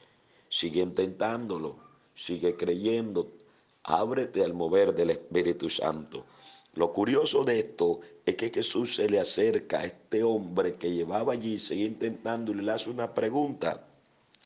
[0.48, 1.78] Sigue intentándolo,
[2.14, 3.32] sigue creyendo.
[3.82, 6.26] Ábrete al mover del Espíritu Santo.
[6.76, 11.34] Lo curioso de esto es que Jesús se le acerca a este hombre que llevaba
[11.34, 13.88] allí, sigue intentando y le hace una pregunta.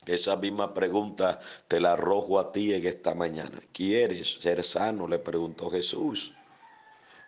[0.05, 3.59] Esa misma pregunta te la arrojo a ti en esta mañana.
[3.73, 5.07] ¿Quieres ser sano?
[5.07, 6.35] Le preguntó Jesús.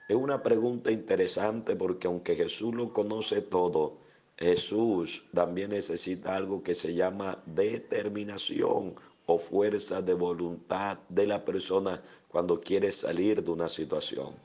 [0.07, 3.97] Es una pregunta interesante porque aunque Jesús lo conoce todo,
[4.37, 12.01] Jesús también necesita algo que se llama determinación o fuerza de voluntad de la persona
[12.29, 14.35] cuando quiere salir de una situación.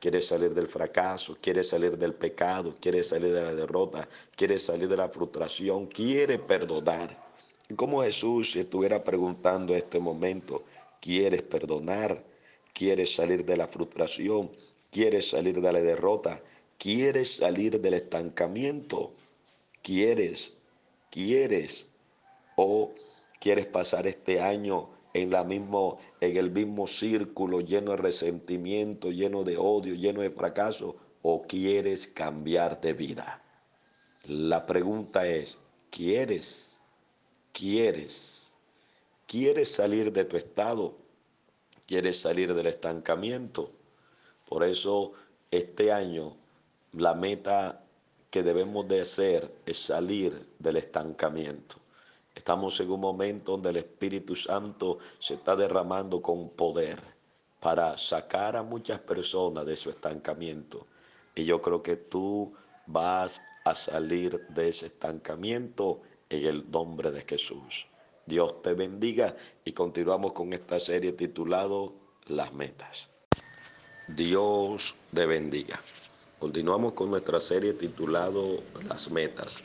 [0.00, 4.88] Quiere salir del fracaso, quiere salir del pecado, quiere salir de la derrota, quiere salir
[4.88, 7.28] de la frustración, quiere perdonar.
[7.76, 10.62] Como Jesús estuviera preguntando en este momento,
[11.00, 12.24] ¿quieres perdonar?
[12.72, 14.50] ¿Quieres salir de la frustración?
[14.90, 16.40] ¿Quieres salir de la derrota?
[16.78, 19.12] ¿Quieres salir del estancamiento?
[19.82, 20.56] ¿Quieres?
[21.10, 21.88] ¿Quieres?
[22.56, 22.92] ¿O
[23.40, 29.44] quieres pasar este año en, la mismo, en el mismo círculo lleno de resentimiento, lleno
[29.44, 30.96] de odio, lleno de fracaso?
[31.22, 33.42] ¿O quieres cambiar de vida?
[34.24, 36.68] La pregunta es, ¿quieres?
[37.58, 38.54] quieres.
[39.26, 40.96] Quieres salir de tu estado,
[41.86, 43.72] quieres salir del estancamiento.
[44.48, 45.12] Por eso
[45.50, 46.36] este año
[46.92, 47.84] la meta
[48.30, 51.76] que debemos de hacer es salir del estancamiento.
[52.48, 56.98] Estamos en un momento donde el Espíritu Santo se está derramando con poder
[57.60, 60.86] para sacar a muchas personas de su estancamiento.
[61.34, 62.54] Y yo creo que tú
[62.86, 67.86] vas a salir de ese estancamiento en el nombre de Jesús.
[68.24, 71.92] Dios te bendiga y continuamos con esta serie titulado
[72.28, 73.10] Las metas.
[74.08, 75.78] Dios te bendiga.
[76.38, 79.60] Continuamos con nuestra serie titulado Las metas.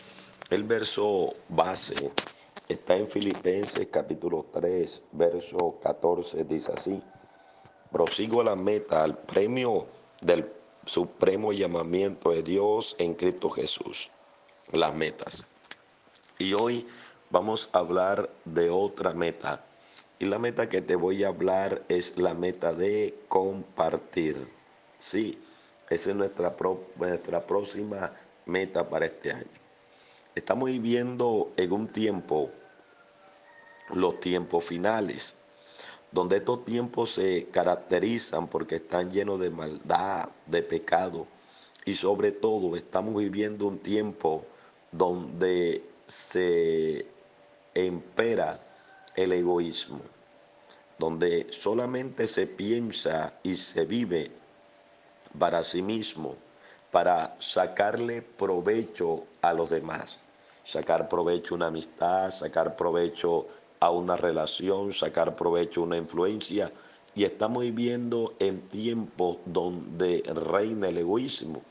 [0.50, 2.12] El verso base
[2.68, 7.02] está en Filipenses capítulo 3, verso 14, dice así,
[7.92, 9.88] prosigo a la meta, al premio
[10.22, 10.52] del
[10.86, 14.12] supremo llamamiento de Dios en Cristo Jesús.
[14.72, 15.48] Las metas.
[16.40, 16.88] Y hoy
[17.30, 19.66] vamos a hablar de otra meta.
[20.20, 24.48] Y la meta que te voy a hablar es la meta de compartir.
[25.00, 25.38] Sí,
[25.90, 26.56] Esa es nuestra,
[26.96, 28.14] nuestra próxima
[28.46, 29.63] meta para este año.
[30.36, 32.50] Estamos viviendo en un tiempo,
[33.94, 35.36] los tiempos finales,
[36.12, 41.28] donde estos tiempos se caracterizan porque están llenos de maldad, de pecado,
[41.86, 44.44] y sobre todo estamos viviendo un tiempo
[44.92, 47.06] donde se
[47.76, 48.60] impera
[49.16, 50.02] el egoísmo,
[50.98, 54.32] donde solamente se piensa y se vive
[55.38, 56.36] para sí mismo,
[56.92, 60.20] para sacarle provecho a los demás,
[60.64, 63.48] sacar provecho a una amistad, sacar provecho
[63.80, 66.72] a una relación, sacar provecho a una influencia.
[67.16, 71.62] Y estamos viviendo en tiempos donde reina el egoísmo.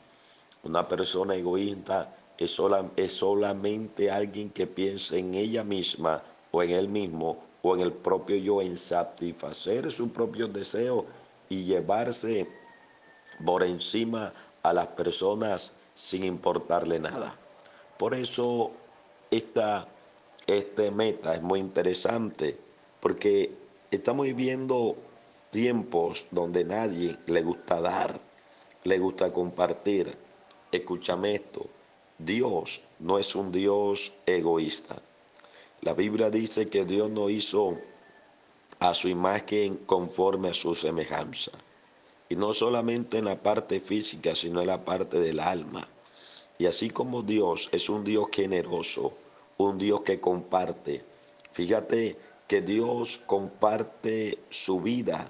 [0.63, 2.57] Una persona egoísta es,
[2.95, 7.91] es solamente alguien que piensa en ella misma o en él mismo o en el
[7.91, 11.05] propio yo, en satisfacer sus propios deseos
[11.49, 12.47] y llevarse
[13.45, 17.35] por encima a las personas sin importarle nada.
[17.97, 18.71] Por eso
[19.37, 19.87] esta,
[20.45, 22.57] este meta es muy interesante,
[22.99, 23.51] porque
[23.89, 24.95] estamos viviendo
[25.49, 28.19] tiempos donde nadie le gusta dar,
[28.83, 30.15] le gusta compartir.
[30.71, 31.65] Escúchame esto,
[32.17, 35.01] Dios no es un Dios egoísta.
[35.81, 37.77] La Biblia dice que Dios no hizo
[38.79, 41.51] a su imagen conforme a su semejanza.
[42.29, 45.87] Y no solamente en la parte física, sino en la parte del alma.
[46.57, 49.17] Y así como Dios es un Dios generoso,
[49.57, 51.03] un Dios que comparte.
[51.53, 55.29] Fíjate que Dios comparte su vida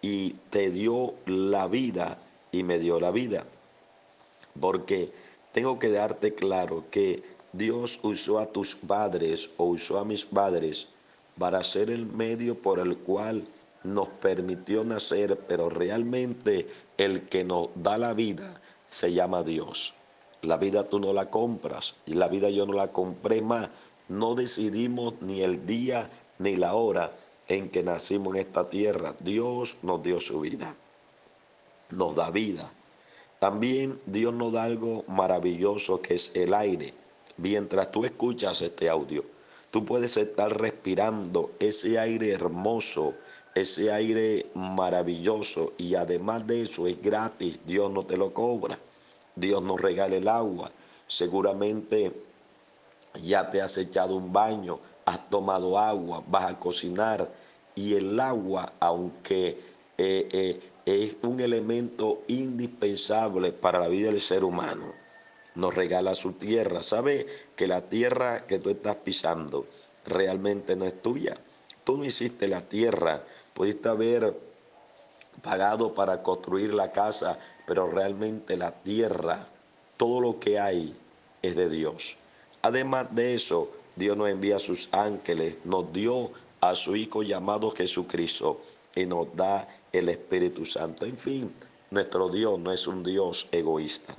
[0.00, 2.18] y te dio la vida
[2.52, 3.44] y me dio la vida.
[4.60, 5.10] Porque
[5.52, 10.88] tengo que darte claro que Dios usó a tus padres o usó a mis padres
[11.38, 13.44] para ser el medio por el cual
[13.82, 19.94] nos permitió nacer, pero realmente el que nos da la vida se llama Dios.
[20.42, 23.68] La vida tú no la compras y la vida yo no la compré más.
[24.08, 27.12] No decidimos ni el día ni la hora
[27.48, 29.14] en que nacimos en esta tierra.
[29.20, 30.74] Dios nos dio su vida,
[31.90, 32.70] nos da vida.
[33.38, 36.94] También Dios nos da algo maravilloso que es el aire.
[37.36, 39.24] Mientras tú escuchas este audio,
[39.70, 43.14] tú puedes estar respirando ese aire hermoso
[43.56, 48.78] ese aire maravilloso y además de eso es gratis, Dios no te lo cobra,
[49.36, 50.70] Dios nos regala el agua,
[51.06, 52.12] seguramente
[53.22, 57.30] ya te has echado un baño, has tomado agua, vas a cocinar
[57.74, 59.60] y el agua, aunque
[59.98, 64.92] eh, eh, es un elemento indispensable para la vida del ser humano,
[65.54, 66.82] nos regala su tierra.
[66.82, 69.66] ¿Sabe que la tierra que tú estás pisando
[70.04, 71.38] realmente no es tuya?
[71.84, 73.22] Tú no hiciste la tierra
[73.56, 74.38] Pudiste haber
[75.40, 79.46] pagado para construir la casa, pero realmente la tierra,
[79.96, 80.96] todo lo que hay
[81.42, 82.16] es de Dios.
[82.62, 87.70] Además de eso, Dios nos envía a sus ángeles, nos dio a su Hijo llamado
[87.70, 88.60] Jesucristo
[88.94, 91.06] y nos da el Espíritu Santo.
[91.06, 91.52] En fin,
[91.90, 94.14] nuestro Dios no es un Dios egoísta.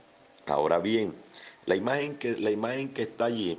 [0.45, 1.13] Ahora bien,
[1.65, 3.57] la imagen que, la imagen que está allí,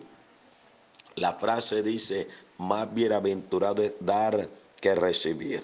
[1.17, 4.49] la frase dice, más bienaventurado es dar
[4.81, 5.63] que recibir.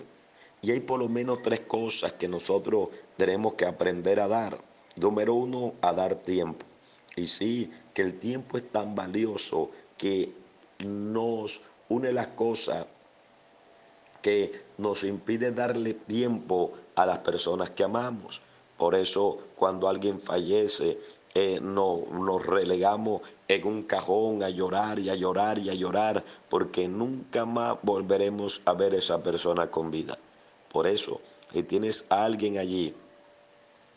[0.61, 4.59] Y hay por lo menos tres cosas que nosotros tenemos que aprender a dar.
[4.97, 6.65] Número uno, a dar tiempo.
[7.17, 10.33] Y sí, que el tiempo es tan valioso que
[10.85, 12.87] nos une las cosas
[14.23, 18.41] que nos impide darle tiempo a las personas que amamos.
[18.79, 20.99] Por eso cuando alguien fallece,
[21.35, 26.25] eh, no, nos relegamos en un cajón a llorar y a llorar y a llorar,
[26.49, 30.17] porque nunca más volveremos a ver a esa persona con vida.
[30.73, 31.21] Por eso,
[31.53, 32.95] si tienes a alguien allí,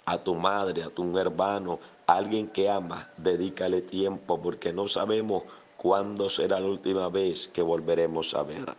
[0.07, 5.43] a tu madre, a tu hermano, a alguien que ama, dedícale tiempo, porque no sabemos
[5.77, 8.73] cuándo será la última vez que volveremos a ver.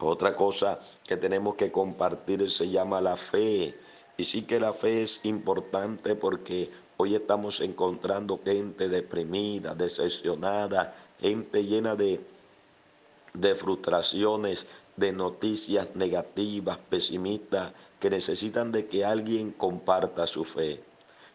[0.00, 3.78] Otra cosa que tenemos que compartir se llama la fe.
[4.16, 11.64] Y sí que la fe es importante porque Hoy estamos encontrando gente deprimida, decepcionada, gente
[11.64, 12.20] llena de,
[13.32, 17.72] de frustraciones, de noticias negativas, pesimistas,
[18.04, 20.78] que necesitan de que alguien comparta su fe.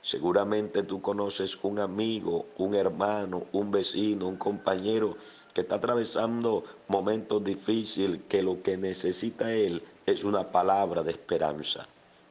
[0.04, 5.18] Seguramente tú conoces un amigo, un hermano, un vecino, un compañero
[5.52, 11.88] que está atravesando momentos difíciles, que lo que necesita él es una palabra de esperanza.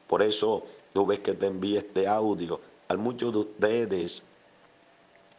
[0.07, 0.63] Por eso
[0.93, 4.23] tú ves que te envíe este audio a muchos de ustedes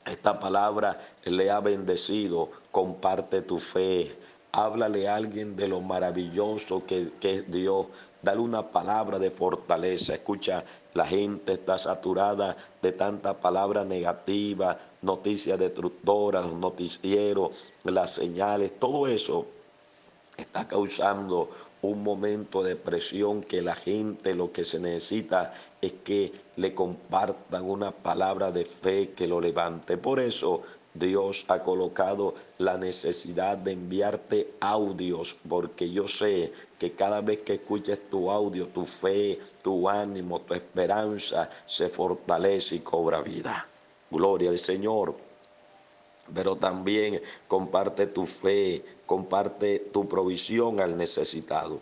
[0.05, 2.51] esta palabra le ha bendecido.
[2.71, 4.15] Comparte tu fe.
[4.53, 7.87] Háblale a alguien de lo maravilloso que, que es Dios.
[8.23, 10.15] Dale una palabra de fortaleza.
[10.15, 18.79] Escucha, la gente está saturada de tanta palabra negativa, noticias destructoras, los noticieros, las señales,
[18.79, 19.47] todo eso
[20.37, 21.51] está causando
[21.83, 27.65] un momento de presión que la gente lo que se necesita es que le compartan
[27.65, 29.97] una palabra de fe que lo levante.
[29.97, 30.63] Por eso
[30.95, 37.55] Dios ha colocado la necesidad de enviarte audios, porque yo sé que cada vez que
[37.55, 43.67] escuches tu audio, tu fe, tu ánimo, tu esperanza se fortalece y cobra vida.
[44.11, 45.15] Gloria al Señor
[46.35, 51.81] pero también comparte tu fe, comparte tu provisión al necesitado.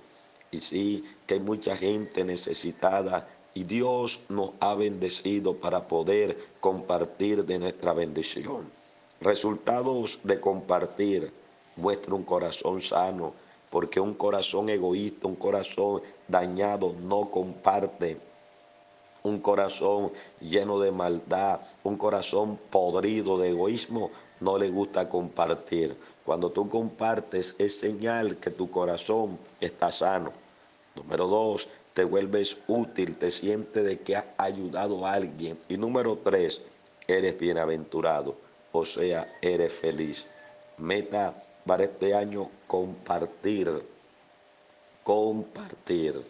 [0.51, 7.45] Y sí, que hay mucha gente necesitada y Dios nos ha bendecido para poder compartir
[7.45, 8.78] de nuestra bendición.
[9.21, 11.33] Resultados de compartir
[11.77, 13.33] muestra un corazón sano,
[13.71, 18.19] porque un corazón egoísta, un corazón dañado no comparte
[19.23, 24.11] un corazón lleno de maldad, un corazón podrido de egoísmo,
[24.41, 25.97] no le gusta compartir.
[26.25, 30.33] Cuando tú compartes es señal que tu corazón está sano.
[30.95, 35.59] Número dos, te vuelves útil, te sientes de que has ayudado a alguien.
[35.69, 36.63] Y número tres,
[37.07, 38.37] eres bienaventurado,
[38.73, 40.27] o sea, eres feliz.
[40.77, 41.35] Meta
[41.67, 43.87] para este año compartir,
[45.03, 46.23] compartir.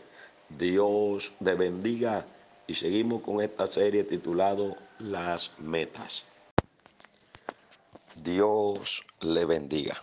[0.49, 2.27] Dios te bendiga
[2.67, 6.27] y seguimos con esta serie titulado Las metas.
[8.17, 10.03] Dios le bendiga.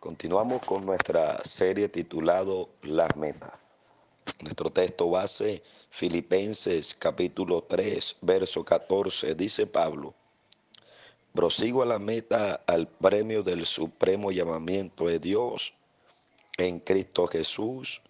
[0.00, 3.72] Continuamos con nuestra serie titulado Las metas.
[4.40, 10.14] Nuestro texto base, Filipenses capítulo 3, verso 14, dice Pablo,
[11.34, 15.74] prosigo a la meta al premio del supremo llamamiento de Dios
[16.58, 18.02] en Cristo Jesús,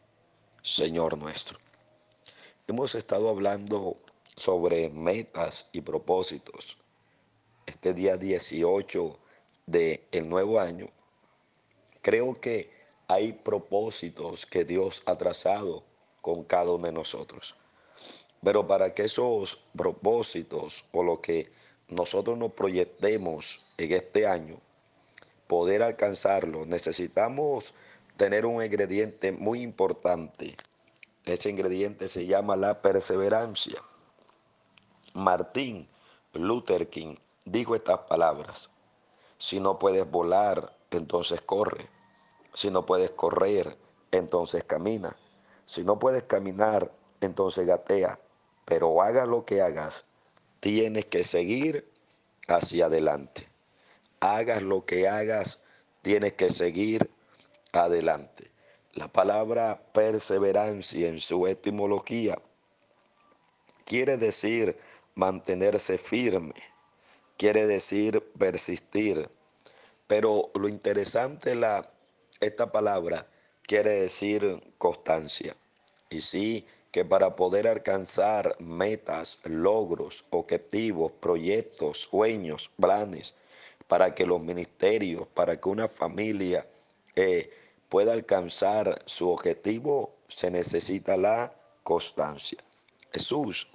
[0.62, 1.58] Señor nuestro.
[2.68, 3.96] Hemos estado hablando
[4.36, 6.76] sobre metas y propósitos.
[7.64, 9.18] Este día 18
[9.64, 10.90] del nuevo año,
[12.02, 12.70] creo que
[13.08, 15.82] hay propósitos que Dios ha trazado
[16.20, 17.54] con cada uno de nosotros.
[18.42, 24.58] Pero para que esos propósitos o lo que nosotros nos proyectemos en este año,
[25.46, 27.74] poder alcanzarlo, necesitamos
[28.16, 30.56] tener un ingrediente muy importante
[31.24, 33.82] ese ingrediente se llama la perseverancia.
[35.14, 35.88] Martín
[36.34, 37.16] Luther King
[37.46, 38.70] dijo estas palabras.
[39.38, 41.88] Si no puedes volar, entonces corre.
[42.52, 43.78] Si no puedes correr,
[44.10, 45.16] entonces camina.
[45.64, 48.20] Si no puedes caminar, entonces gatea.
[48.66, 50.04] Pero haga lo que hagas,
[50.64, 51.86] tienes que seguir
[52.48, 53.46] hacia adelante.
[54.20, 55.60] Hagas lo que hagas,
[56.00, 57.10] tienes que seguir
[57.72, 58.50] adelante.
[58.94, 62.40] La palabra perseverancia en su etimología
[63.84, 64.74] quiere decir
[65.14, 66.54] mantenerse firme,
[67.36, 69.28] quiere decir persistir.
[70.06, 71.92] Pero lo interesante la
[72.40, 73.26] esta palabra
[73.66, 75.54] quiere decir constancia.
[76.08, 83.34] Y sí, que para poder alcanzar metas, logros, objetivos, proyectos, sueños, planes,
[83.88, 86.68] para que los ministerios, para que una familia
[87.16, 87.50] eh,
[87.88, 92.62] pueda alcanzar su objetivo, se necesita la constancia.
[93.12, 93.66] Jesús,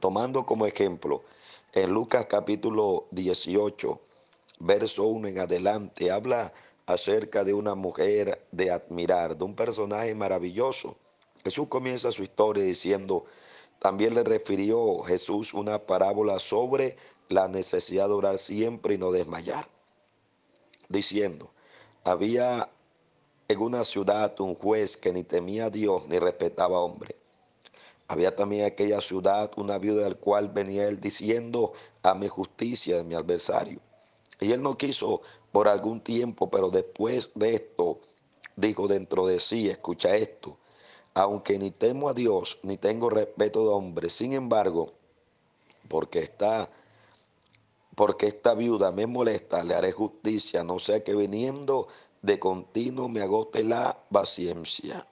[0.00, 1.22] tomando como ejemplo
[1.74, 4.00] en Lucas capítulo 18,
[4.60, 6.54] verso 1 en adelante, habla
[6.86, 10.96] acerca de una mujer de admirar, de un personaje maravilloso.
[11.44, 13.24] Jesús comienza su historia diciendo,
[13.78, 16.96] también le refirió Jesús una parábola sobre
[17.28, 19.68] la necesidad de orar siempre y no desmayar,
[20.88, 21.50] diciendo,
[22.04, 22.68] había
[23.48, 27.16] en una ciudad un juez que ni temía a Dios ni respetaba a hombre.
[28.08, 31.72] Había también en aquella ciudad una viuda del cual venía él diciendo
[32.02, 33.80] a mi justicia de mi adversario.
[34.38, 38.00] Y él no quiso por algún tiempo, pero después de esto
[38.56, 40.58] dijo dentro de sí, escucha esto,
[41.14, 44.92] aunque ni temo a Dios ni tengo respeto de hombre, sin embargo,
[45.88, 46.70] porque está
[47.94, 51.88] porque esta viuda me molesta, le haré justicia, no sea que viniendo
[52.22, 55.06] de continuo me agote la paciencia.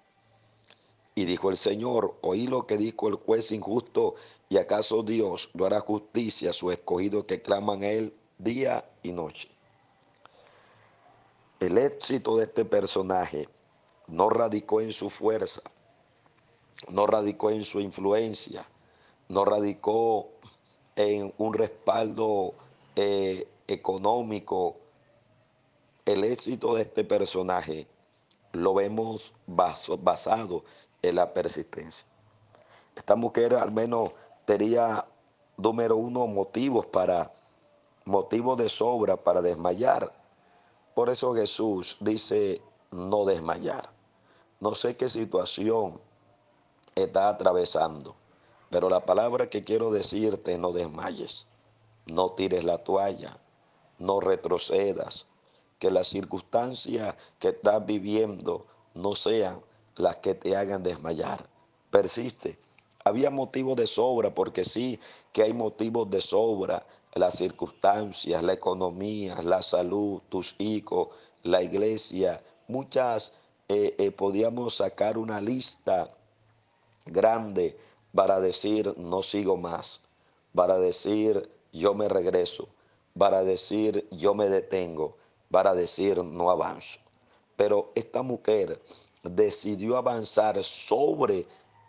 [1.15, 4.15] Y dijo el Señor, oí lo que dijo el juez injusto,
[4.49, 9.13] y acaso Dios no hará justicia a su escogido que claman a él día y
[9.13, 9.49] noche.
[11.59, 13.49] El éxito de este personaje
[14.07, 15.61] no radicó en su fuerza,
[16.89, 18.67] no radicó en su influencia,
[19.29, 20.29] no radicó
[20.97, 22.55] en un respaldo
[22.97, 24.77] eh, económico
[26.05, 27.87] el éxito de este personaje
[28.53, 30.65] lo vemos basado
[31.03, 32.07] en la persistencia.
[32.97, 34.11] Esta mujer al menos
[34.45, 35.07] tenía,
[35.57, 37.33] número uno, motivos para,
[38.05, 40.13] motivos de sobra para desmayar.
[40.95, 42.61] Por eso Jesús dice
[42.91, 43.89] no desmayar.
[44.59, 46.01] No sé qué situación
[46.95, 48.15] está atravesando,
[48.71, 51.47] pero la palabra que quiero decirte, no desmayes,
[52.07, 53.37] no tires la toalla,
[53.99, 55.29] no retrocedas,
[55.79, 59.61] que las circunstancias que estás viviendo no sean
[59.97, 61.49] las que te hagan desmayar.
[61.91, 62.59] Persiste.
[63.03, 65.01] Había motivos de sobra, porque sí
[65.33, 71.09] que hay motivos de sobra, las circunstancias, la economía, la salud, tus hijos,
[71.43, 73.33] la iglesia, muchas,
[73.69, 76.11] eh, eh, podíamos sacar una lista
[77.11, 77.77] grande
[78.15, 80.01] para decir no sigo más,
[80.55, 82.69] para decir yo me regreso,
[83.19, 85.17] para decir yo me detengo,
[85.51, 87.01] para decir no avanzo.
[87.57, 88.81] Pero esta mujer
[89.23, 91.47] decidió avanzar sobre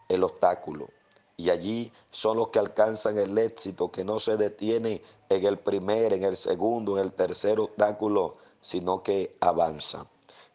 [0.09, 0.89] el obstáculo.
[1.37, 6.13] Y allí son los que alcanzan el éxito, que no se detienen en el primer,
[6.13, 10.07] en el segundo, en el tercer obstáculo, sino que avanzan.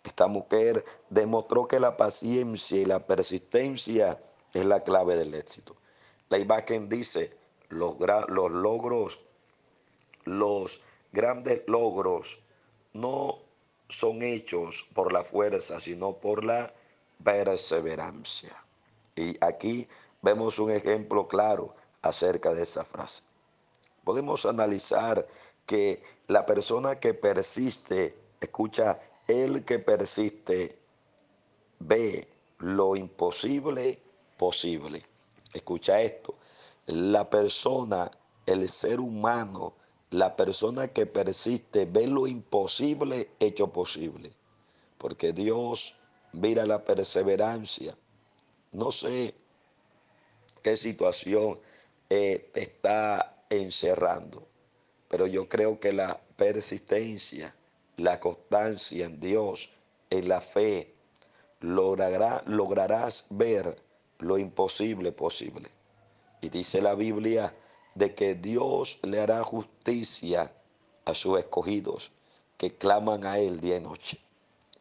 [0.05, 4.21] Esta mujer demostró que la paciencia y la persistencia
[4.61, 5.77] es la clave del éxito.
[6.29, 7.31] La imagen dice,
[7.69, 7.97] los,
[8.29, 9.21] los logros,
[10.25, 10.81] los
[11.13, 12.41] grandes logros
[12.93, 13.39] no
[13.89, 16.73] son hechos por la fuerza, sino por la
[17.23, 18.65] perseverancia.
[19.15, 19.89] Y aquí
[20.23, 23.23] vemos un ejemplo claro acerca de esa frase.
[24.05, 25.27] Podemos analizar
[25.67, 30.79] que la persona que persiste, escucha, el que persiste
[31.79, 32.27] ve
[32.59, 34.01] lo imposible
[34.37, 35.05] posible.
[35.53, 36.35] Escucha esto,
[36.87, 38.11] la persona,
[38.47, 39.75] el ser humano,
[40.11, 44.33] la persona que persiste ve lo imposible hecho posible.
[44.99, 45.97] Porque Dios
[46.33, 47.97] mira la perseverancia.
[48.73, 49.35] No sé
[50.63, 51.59] qué situación
[52.11, 54.47] eh, te está encerrando,
[55.09, 57.55] pero yo creo que la persistencia,
[57.97, 59.71] la constancia en Dios,
[60.11, 60.95] en la fe,
[61.61, 63.83] logrará, lograrás ver
[64.19, 65.69] lo imposible posible.
[66.41, 67.55] Y dice la Biblia
[67.95, 70.53] de que Dios le hará justicia
[71.05, 72.13] a sus escogidos
[72.57, 74.19] que claman a Él día y noche.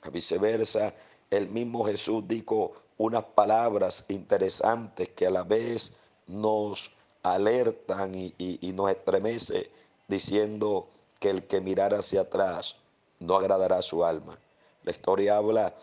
[0.02, 0.94] A viceversa,
[1.30, 6.92] el mismo Jesús dijo unas palabras interesantes que a la vez nos
[7.24, 9.70] alertan y, nos estremece
[10.08, 10.88] diciendo
[11.20, 12.78] que el que mirara hacia atrás
[13.20, 14.38] no agradará a su alma.
[14.84, 15.76] La historia habla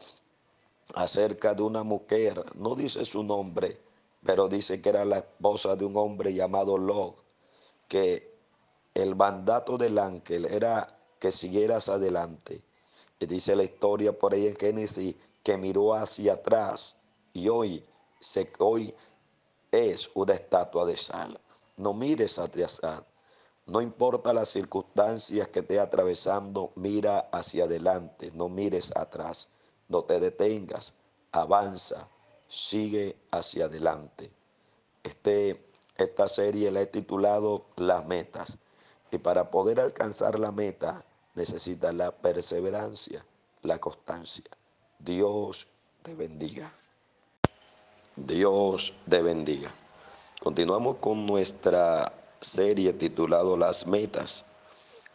[0.95, 3.81] acerca de una mujer, no dice su nombre,
[4.25, 7.17] pero dice que era la esposa de un hombre llamado Log,
[7.89, 8.33] que
[8.95, 12.63] el mandato del ángel era que siguieras adelante.
[13.19, 16.97] Y dice la historia por ahí en Génesis que miró hacia atrás
[17.33, 17.85] y hoy,
[18.59, 18.95] hoy
[19.71, 21.41] es una estatua de sal.
[21.77, 23.05] No mires hacia atrás.
[23.67, 29.51] No importa las circunstancias que esté atravesando, mira hacia adelante, no mires atrás,
[29.93, 30.95] no te detengas,
[31.33, 32.09] avanza,
[32.49, 34.31] sigue hacia adelante.
[35.05, 35.63] Este,
[35.97, 38.59] esta serie la he titulado Las metas.
[39.11, 43.25] Y para poder alcanzar la meta necesita la perseverancia,
[43.61, 44.45] la constancia.
[44.99, 45.69] Dios
[46.03, 46.73] te bendiga.
[48.17, 49.71] Dios te bendiga.
[50.43, 54.47] Continuamos con nuestra serie titulado Las metas.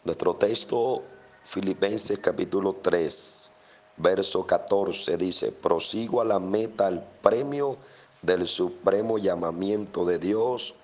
[0.04, 1.02] Nuestro texto
[1.42, 3.52] Filipenses capítulo 3
[3.98, 7.76] verso 14 dice, prosigo a la meta, al premio
[8.22, 10.74] del supremo llamamiento de Dios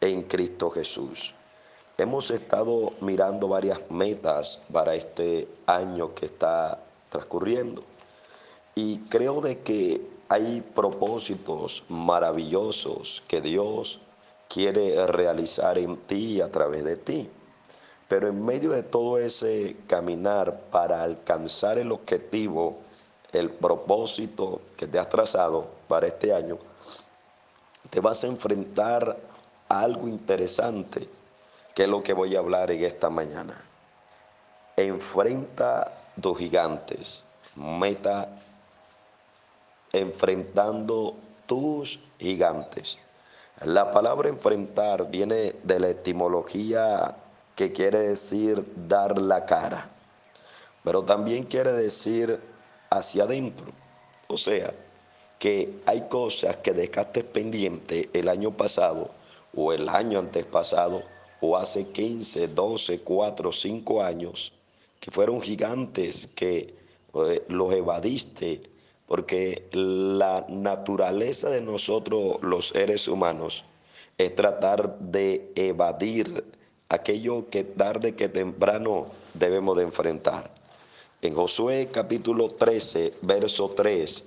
[0.00, 1.34] en Cristo Jesús.
[1.98, 7.84] Hemos estado mirando varias metas para este año que está transcurriendo
[8.74, 14.00] y creo de que hay propósitos maravillosos que Dios
[14.48, 17.28] quiere realizar en ti y a través de ti.
[18.12, 22.76] Pero en medio de todo ese caminar para alcanzar el objetivo,
[23.32, 26.58] el propósito que te has trazado para este año,
[27.88, 29.16] te vas a enfrentar
[29.66, 31.08] a algo interesante,
[31.74, 33.54] que es lo que voy a hablar en esta mañana.
[34.76, 35.90] Enfrenta
[36.20, 37.24] tus gigantes,
[37.56, 38.28] meta
[39.90, 42.98] enfrentando tus gigantes.
[43.64, 47.16] La palabra enfrentar viene de la etimología
[47.54, 49.90] que quiere decir dar la cara,
[50.84, 52.40] pero también quiere decir
[52.90, 53.66] hacia adentro.
[54.28, 54.72] O sea,
[55.38, 59.10] que hay cosas que dejaste pendiente el año pasado
[59.54, 61.02] o el año antes pasado
[61.40, 64.52] o hace 15, 12, 4, 5 años
[65.00, 66.76] que fueron gigantes que
[67.14, 68.62] eh, los evadiste,
[69.06, 73.64] porque la naturaleza de nosotros los seres humanos
[74.16, 76.44] es tratar de evadir
[76.92, 80.50] aquello que tarde que temprano debemos de enfrentar.
[81.22, 84.24] En Josué capítulo 13, verso 3,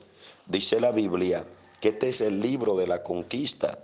[0.47, 1.45] dice la Biblia
[1.79, 3.77] que este es el libro de la conquista.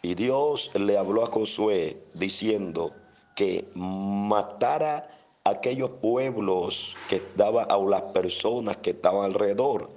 [0.00, 2.92] Y Dios le habló a Josué diciendo
[3.34, 5.10] que matara
[5.42, 9.90] aquellos pueblos que estaban, a las personas que estaban alrededor.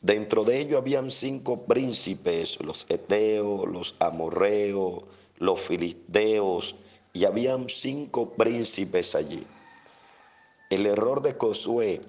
[0.00, 5.02] Dentro de ellos habían cinco príncipes, los eteos, los amorreos,
[5.38, 6.76] los filisteos,
[7.12, 9.46] y habían cinco príncipes allí.
[10.70, 12.00] El error de Josué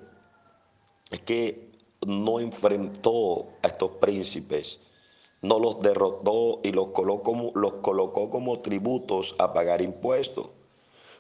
[1.11, 1.71] es que
[2.05, 4.79] no enfrentó a estos príncipes,
[5.41, 10.49] no los derrotó y los colocó como, tributos a pagar impuestos.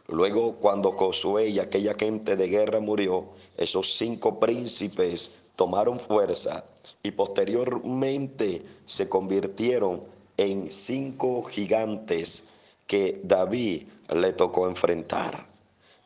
[0.07, 6.65] Luego, cuando Josué y aquella gente de guerra murió, esos cinco príncipes tomaron fuerza
[7.03, 10.03] y posteriormente se convirtieron
[10.37, 12.45] en cinco gigantes
[12.87, 15.45] que David le tocó enfrentar.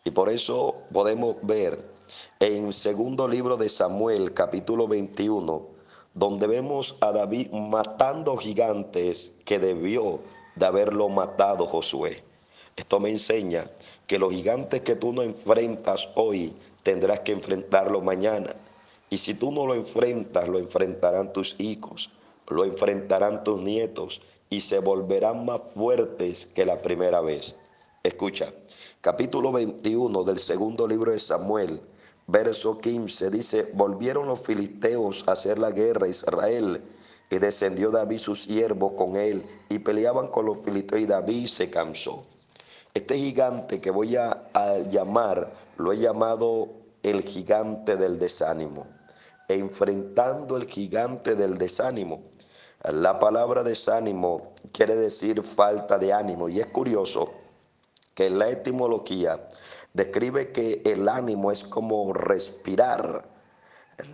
[0.03, 1.83] Y por eso podemos ver
[2.39, 5.67] en segundo libro de Samuel, capítulo 21,
[6.13, 10.21] donde vemos a David matando gigantes que debió
[10.55, 12.23] de haberlo matado Josué.
[12.75, 13.69] Esto me enseña
[14.05, 16.53] que los gigantes que tú no enfrentas hoy,
[16.83, 18.55] tendrás que enfrentarlos mañana.
[19.09, 22.11] Y si tú no lo enfrentas, lo enfrentarán tus hijos,
[22.47, 27.55] lo enfrentarán tus nietos y se volverán más fuertes que la primera vez.
[28.03, 28.53] Escucha,
[29.01, 31.81] capítulo 21 del segundo libro de Samuel,
[32.27, 36.81] verso 15, dice, volvieron los filisteos a hacer la guerra a Israel,
[37.29, 41.69] y descendió David su siervo con él, y peleaban con los filisteos, y David se
[41.69, 42.25] cansó.
[42.93, 46.69] Este gigante que voy a, a llamar, lo he llamado
[47.03, 48.87] el gigante del desánimo,
[49.49, 52.23] enfrentando el gigante del desánimo.
[52.83, 57.31] La palabra desánimo quiere decir falta de ánimo, y es curioso
[58.13, 59.47] que la etimología
[59.93, 63.27] describe que el ánimo es como respirar.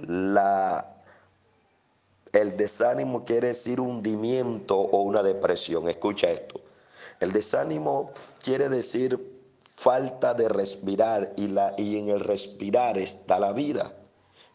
[0.07, 0.95] La,
[2.32, 5.88] el desánimo quiere decir hundimiento o una depresión.
[5.89, 6.61] Escucha esto.
[7.20, 8.11] El desánimo
[8.41, 9.20] quiere decir
[9.76, 13.93] falta de respirar y, la, y en el respirar está la vida.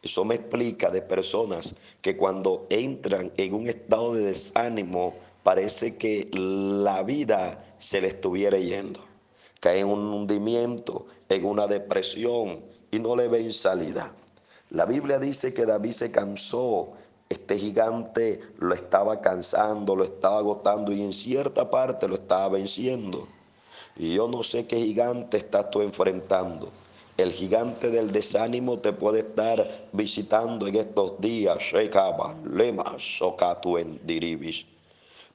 [0.02, 6.28] Eso me explica de personas que cuando entran en un estado de desánimo parece que
[6.32, 9.08] la vida se le estuviera yendo
[9.60, 14.12] cae en un hundimiento, en una depresión y no le ven salida.
[14.70, 16.90] La Biblia dice que David se cansó,
[17.28, 23.26] este gigante lo estaba cansando, lo estaba agotando y en cierta parte lo estaba venciendo.
[23.96, 26.70] Y yo no sé qué gigante estás tú enfrentando.
[27.18, 31.58] El gigante del desánimo te puede estar visitando en estos días.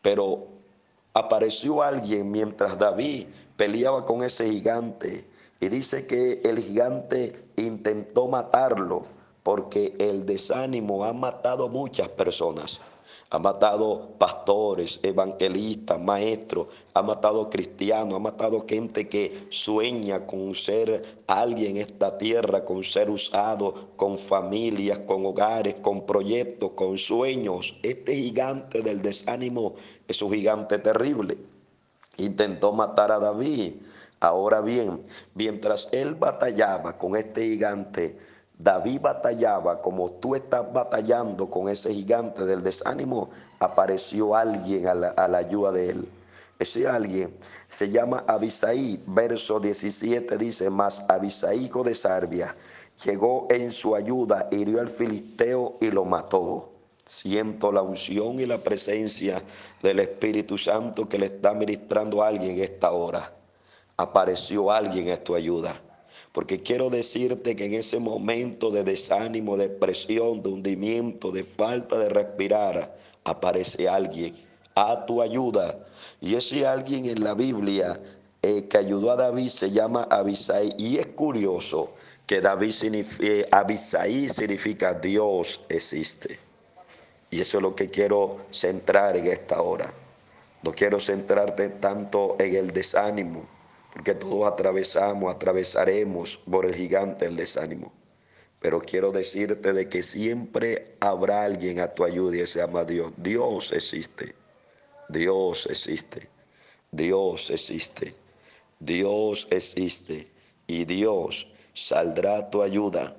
[0.02, 0.48] Pero
[1.14, 3.28] apareció alguien mientras David
[3.58, 5.26] peleaba con ese gigante
[5.60, 9.04] y dice que el gigante intentó matarlo
[9.44, 12.80] porque el desánimo ha matado muchas personas.
[13.34, 21.24] Ha matado pastores, evangelistas, maestros, ha matado cristianos, ha matado gente que sueña con ser
[21.26, 27.76] alguien en esta tierra, con ser usado, con familias, con hogares, con proyectos, con sueños.
[27.82, 29.74] Este gigante del desánimo
[30.08, 31.38] es un gigante terrible
[32.18, 33.76] intentó matar a David.
[34.20, 35.02] Ahora bien,
[35.34, 38.18] mientras él batallaba con este gigante,
[38.64, 45.38] David batallaba como tú estás batallando con ese gigante del desánimo, apareció alguien a la,
[45.38, 46.10] ayuda de él.
[46.58, 47.36] Ese alguien
[47.68, 52.56] se llama Abisaí, verso 17 dice, más Abisaí hijo de Sarbia,
[53.04, 56.72] llegó en su ayuda, hirió al filisteo y lo mató.
[57.04, 59.44] Siento la unción y la presencia
[59.82, 63.34] del Espíritu Santo que le está ministrando a alguien en esta hora.
[63.98, 65.76] Apareció alguien en tu ayuda.
[66.34, 71.98] Porque quiero decirte que en ese momento de desánimo, de presión, de hundimiento, de falta
[71.98, 74.36] de respirar, aparece alguien
[74.76, 75.78] a tu ayuda.
[76.20, 78.00] Y ese alguien en la Biblia
[78.42, 80.74] eh, que ayudó a David se llama Abisai.
[80.78, 81.94] Y es curioso
[82.26, 86.40] que David significa, eh, Abisai significa Dios existe.
[87.30, 89.94] Y eso es lo que quiero centrar en esta hora.
[90.64, 93.46] No quiero centrarte tanto en el desánimo,
[93.94, 97.94] porque todos atravesamos, atravesaremos por el gigante el desánimo.
[98.60, 103.14] Pero quiero decirte de que siempre habrá alguien a tu ayuda y se llama Dios.
[103.18, 104.34] Dios existe.
[105.10, 106.28] Dios existe.
[106.92, 108.16] Dios existe.
[108.80, 110.28] Dios existe.
[110.66, 113.16] Y Dios saldrá tu ayuda,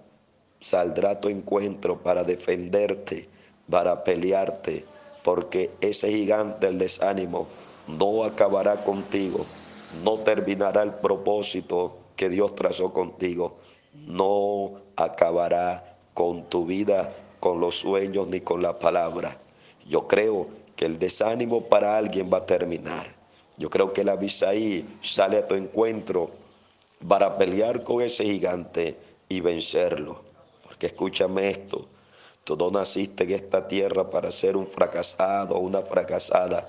[0.60, 3.28] saldrá tu encuentro para defenderte,
[3.70, 4.84] para pelearte,
[5.22, 7.46] porque ese gigante, el desánimo,
[7.86, 9.44] no acabará contigo,
[10.02, 13.56] no terminará el propósito que Dios trazó contigo,
[14.06, 19.36] no acabará con tu vida, con los sueños ni con la palabra.
[19.86, 23.06] Yo creo que el desánimo para alguien va a terminar.
[23.56, 26.30] Yo creo que la Abisaí sale a tu encuentro
[27.06, 28.96] para pelear con ese gigante
[29.28, 30.22] y vencerlo.
[30.64, 31.86] Porque escúchame esto,
[32.42, 36.68] tú no naciste en esta tierra para ser un fracasado o una fracasada.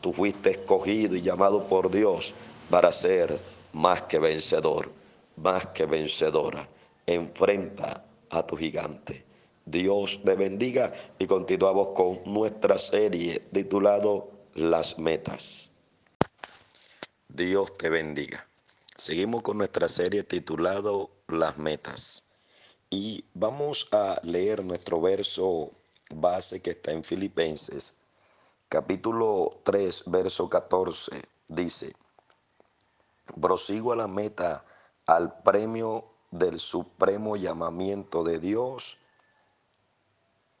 [0.00, 2.34] Tú fuiste escogido y llamado por Dios
[2.70, 3.38] para ser
[3.72, 4.90] más que vencedor,
[5.36, 6.68] más que vencedora.
[7.06, 9.24] Enfrenta a tu gigante.
[9.64, 15.70] Dios te bendiga y continuamos con nuestra serie titulado Las metas.
[17.28, 18.46] Dios te bendiga.
[18.96, 22.28] Seguimos con nuestra serie titulado Las metas.
[22.90, 25.72] Y vamos a leer nuestro verso
[26.10, 27.96] base que está en Filipenses,
[28.68, 31.20] capítulo 3, verso 14.
[31.48, 31.94] Dice,
[33.40, 34.64] prosigo a la meta,
[35.06, 38.98] al premio del supremo llamamiento de Dios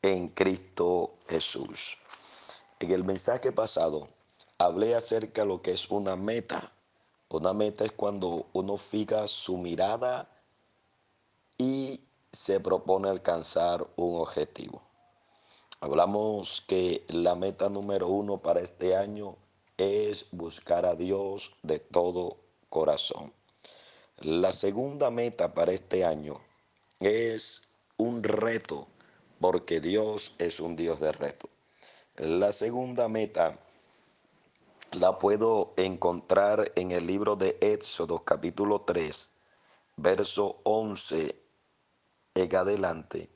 [0.02, 1.98] en Cristo Jesús.
[2.78, 4.08] En el mensaje pasado
[4.58, 6.72] hablé acerca de lo que es una meta.
[7.28, 10.28] Una meta es cuando uno fija su mirada
[11.58, 12.00] y
[12.32, 14.82] se propone alcanzar un objetivo.
[15.80, 19.36] Hablamos que la meta número uno para este año
[19.76, 22.45] es buscar a Dios de todo
[22.76, 23.32] corazón.
[24.18, 26.42] La segunda meta para este año
[27.00, 27.62] es
[27.96, 28.86] un reto,
[29.40, 31.48] porque Dios es un Dios de reto.
[32.16, 33.58] La segunda meta
[34.92, 39.30] la puedo encontrar en el libro de Éxodo capítulo 3,
[39.96, 41.34] verso 11
[42.34, 43.30] en adelante,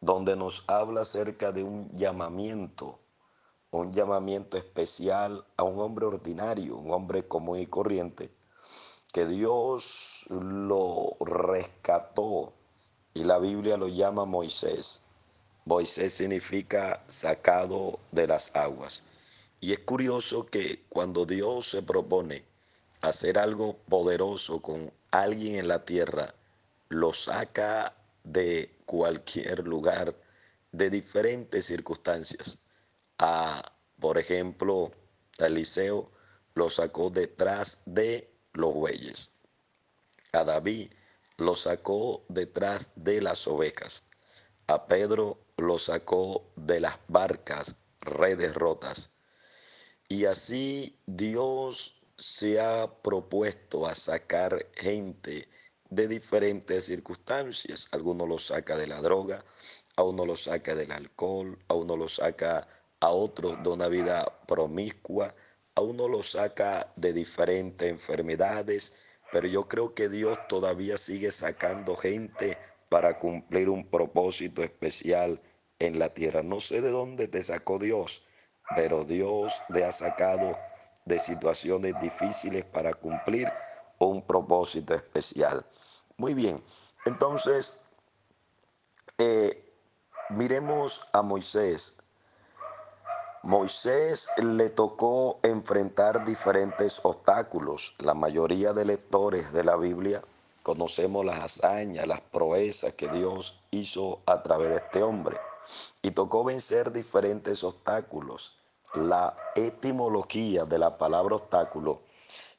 [0.00, 2.98] donde nos habla acerca de un llamamiento,
[3.72, 8.39] un llamamiento especial a un hombre ordinario, un hombre común y corriente,
[9.12, 12.52] que Dios lo rescató
[13.14, 15.02] y la Biblia lo llama Moisés.
[15.64, 19.04] Moisés significa sacado de las aguas.
[19.60, 22.44] Y es curioso que cuando Dios se propone
[23.02, 26.34] hacer algo poderoso con alguien en la tierra,
[26.88, 27.94] lo saca
[28.24, 30.14] de cualquier lugar,
[30.72, 32.58] de diferentes circunstancias.
[33.18, 33.62] A,
[33.98, 34.92] por ejemplo,
[35.38, 36.10] Eliseo
[36.54, 39.30] lo sacó detrás de los bueyes.
[40.32, 40.92] A David
[41.36, 44.04] lo sacó detrás de las ovejas.
[44.66, 49.10] A Pedro lo sacó de las barcas, redes rotas.
[50.08, 55.48] Y así Dios se ha propuesto a sacar gente
[55.88, 57.88] de diferentes circunstancias.
[57.92, 59.44] Algunos lo saca de la droga,
[59.96, 62.68] a uno lo saca del alcohol, a uno lo saca
[63.00, 65.34] a otro de una vida promiscua,
[65.80, 68.94] uno lo saca de diferentes enfermedades,
[69.32, 72.58] pero yo creo que Dios todavía sigue sacando gente
[72.88, 75.40] para cumplir un propósito especial
[75.78, 76.42] en la tierra.
[76.42, 78.22] No sé de dónde te sacó Dios,
[78.74, 80.58] pero Dios te ha sacado
[81.04, 83.48] de situaciones difíciles para cumplir
[83.98, 85.64] un propósito especial.
[86.16, 86.62] Muy bien,
[87.06, 87.80] entonces
[89.18, 89.72] eh,
[90.30, 91.98] miremos a Moisés.
[93.42, 97.94] Moisés le tocó enfrentar diferentes obstáculos.
[97.98, 100.22] La mayoría de lectores de la Biblia
[100.62, 105.38] conocemos las hazañas, las proezas que Dios hizo a través de este hombre.
[106.02, 108.58] Y tocó vencer diferentes obstáculos.
[108.92, 112.02] La etimología de la palabra obstáculo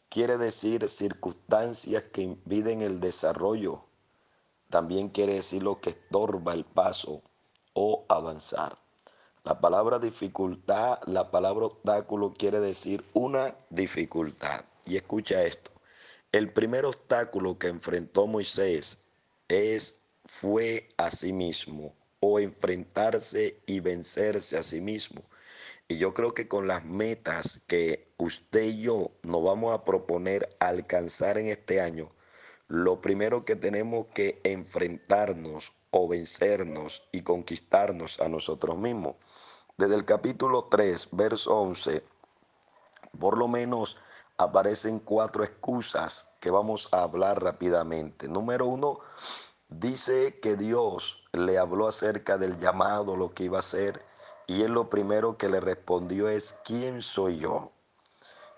[0.10, 3.84] quiere decir circunstancias que impiden el desarrollo.
[4.72, 7.22] También quiere decir lo que estorba el paso
[7.76, 8.81] o avanzar.
[9.44, 14.66] La palabra dificultad, la palabra obstáculo quiere decir una dificultad.
[14.86, 15.72] Y escucha esto.
[16.32, 19.00] El primer obstáculo que enfrentó Moisés
[19.48, 25.24] es fue a sí mismo o enfrentarse y vencerse a sí mismo.
[25.88, 30.56] Y yo creo que con las metas que usted y yo nos vamos a proponer
[30.60, 32.12] alcanzar en este año,
[32.68, 39.16] lo primero que tenemos que enfrentarnos o vencernos y conquistarnos a nosotros mismos.
[39.82, 42.04] Desde el capítulo 3, verso 11,
[43.20, 43.98] por lo menos
[44.38, 48.28] aparecen cuatro excusas que vamos a hablar rápidamente.
[48.28, 49.00] Número uno,
[49.70, 54.06] dice que Dios le habló acerca del llamado, lo que iba a hacer
[54.46, 57.72] y él lo primero que le respondió es, ¿quién soy yo?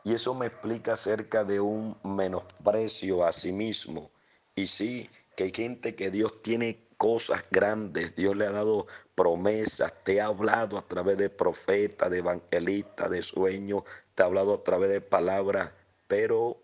[0.04, 4.12] Y eso me explica acerca de un menosprecio a sí mismo.
[4.56, 9.94] Y sí, que hay gente que Dios tiene cosas grandes, Dios le ha dado promesas,
[10.04, 13.84] te ha hablado a través de profetas, de evangelistas, de sueños,
[14.16, 15.74] te ha hablado a través de palabras,
[16.08, 16.62] pero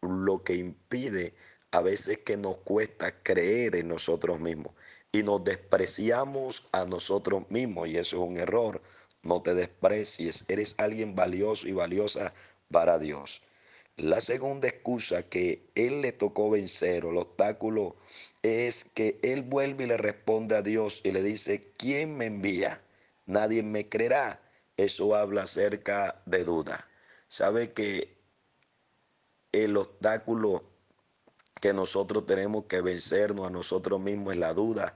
[0.00, 1.34] lo que impide
[1.70, 4.74] a veces que nos cuesta creer en nosotros mismos
[5.12, 8.82] y nos despreciamos a nosotros mismos y eso es un error.
[9.22, 12.34] No te desprecies, eres alguien valioso y valiosa
[12.70, 13.40] para Dios.
[13.96, 17.94] La segunda excusa que él le tocó vencer el obstáculo
[18.44, 22.84] es que él vuelve y le responde a Dios y le dice, ¿quién me envía?
[23.24, 24.42] Nadie me creerá.
[24.76, 26.86] Eso habla acerca de duda.
[27.28, 28.18] Sabe que
[29.52, 30.62] el obstáculo
[31.62, 34.94] que nosotros tenemos que vencernos a nosotros mismos es la duda.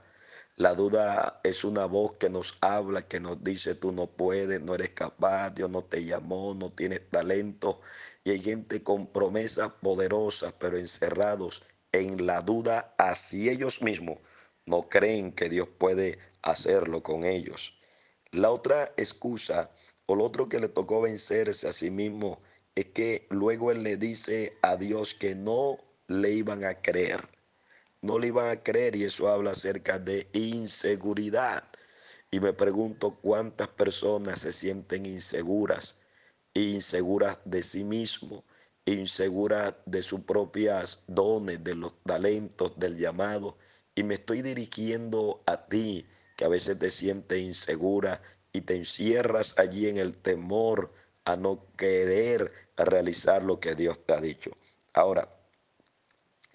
[0.55, 4.75] La duda es una voz que nos habla, que nos dice tú no puedes, no
[4.75, 7.81] eres capaz, Dios no te llamó, no tienes talento.
[8.23, 14.17] Y hay gente con promesas poderosas, pero encerrados en la duda hacia ellos mismos.
[14.65, 17.77] No creen que Dios puede hacerlo con ellos.
[18.31, 19.71] La otra excusa
[20.05, 22.41] o lo otro que le tocó vencerse a sí mismo
[22.75, 25.77] es que luego él le dice a Dios que no
[26.07, 27.27] le iban a creer
[28.01, 31.63] no le iban a creer y eso habla acerca de inseguridad.
[32.31, 35.97] Y me pregunto cuántas personas se sienten inseguras,
[36.53, 38.43] inseguras de sí mismo,
[38.85, 43.57] inseguras de sus propias dones, de los talentos, del llamado.
[43.95, 48.21] Y me estoy dirigiendo a ti, que a veces te sientes insegura
[48.53, 50.91] y te encierras allí en el temor
[51.25, 54.51] a no querer realizar lo que Dios te ha dicho.
[54.93, 55.29] Ahora,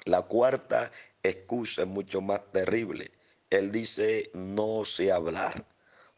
[0.04, 0.90] la cuarta
[1.22, 3.10] excusa es mucho más terrible.
[3.50, 5.64] Él dice, no sé hablar.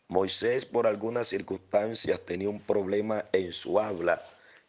[0.09, 4.23] Moisés por algunas circunstancias tenía un problema en su habla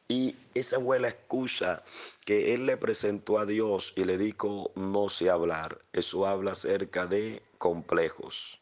[0.10, 1.84] y esa fue la excusa
[2.26, 5.84] que él le presentó a Dios y le dijo, no sé hablar.
[5.92, 8.62] Eso habla acerca de complejos.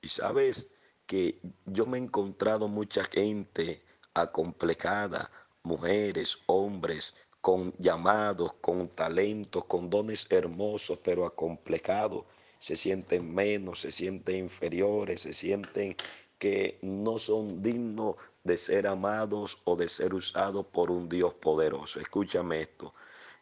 [0.00, 0.70] Y sabes
[1.06, 3.82] que yo me he encontrado mucha gente
[4.14, 5.30] acomplejada,
[5.64, 12.26] mujeres, hombres, con llamados, con talentos, con dones hermosos, pero acomplejados.
[12.60, 15.96] Se sienten menos, se sienten inferiores, se sienten
[16.40, 22.00] que no son dignos de ser amados o de ser usados por un Dios poderoso.
[22.00, 22.94] Escúchame esto.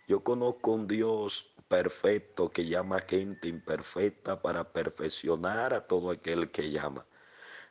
[0.09, 6.70] Yo conozco un Dios perfecto que llama gente imperfecta para perfeccionar a todo aquel que
[6.70, 7.07] llama.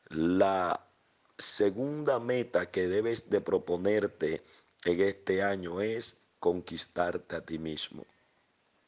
[0.09, 0.87] La
[1.37, 4.43] segunda meta que debes de proponerte
[4.85, 8.05] en este año es conquistarte a ti mismo.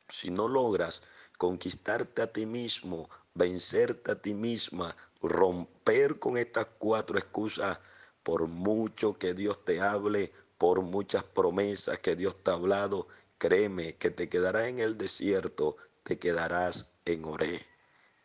[0.08, 1.04] Si no logras
[1.38, 3.10] conquistarte a ti mismo,
[3.40, 7.80] vencerte a ti misma, romper con estas cuatro excusas,
[8.22, 13.96] por mucho que Dios te hable, por muchas promesas que Dios te ha hablado, créeme
[13.96, 17.66] que te quedarás en el desierto, te quedarás en Oré,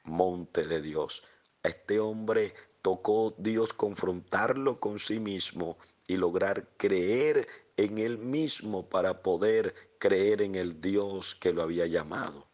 [0.03, 1.23] monte de Dios.
[1.63, 2.53] A este hombre
[2.83, 10.43] tocó Dios confrontarlo con sí mismo y lograr creer en él mismo para poder creer
[10.43, 12.47] en el Dios que lo había llamado.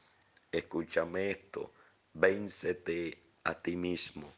[0.53, 1.73] Escúchame esto,
[2.15, 4.29] véncete a ti mismo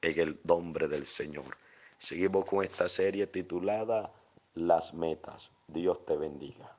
[0.00, 1.56] en el nombre del Señor.
[1.98, 4.12] Seguimos con esta serie titulada
[4.54, 5.50] Las metas.
[5.68, 6.76] Dios te bendiga.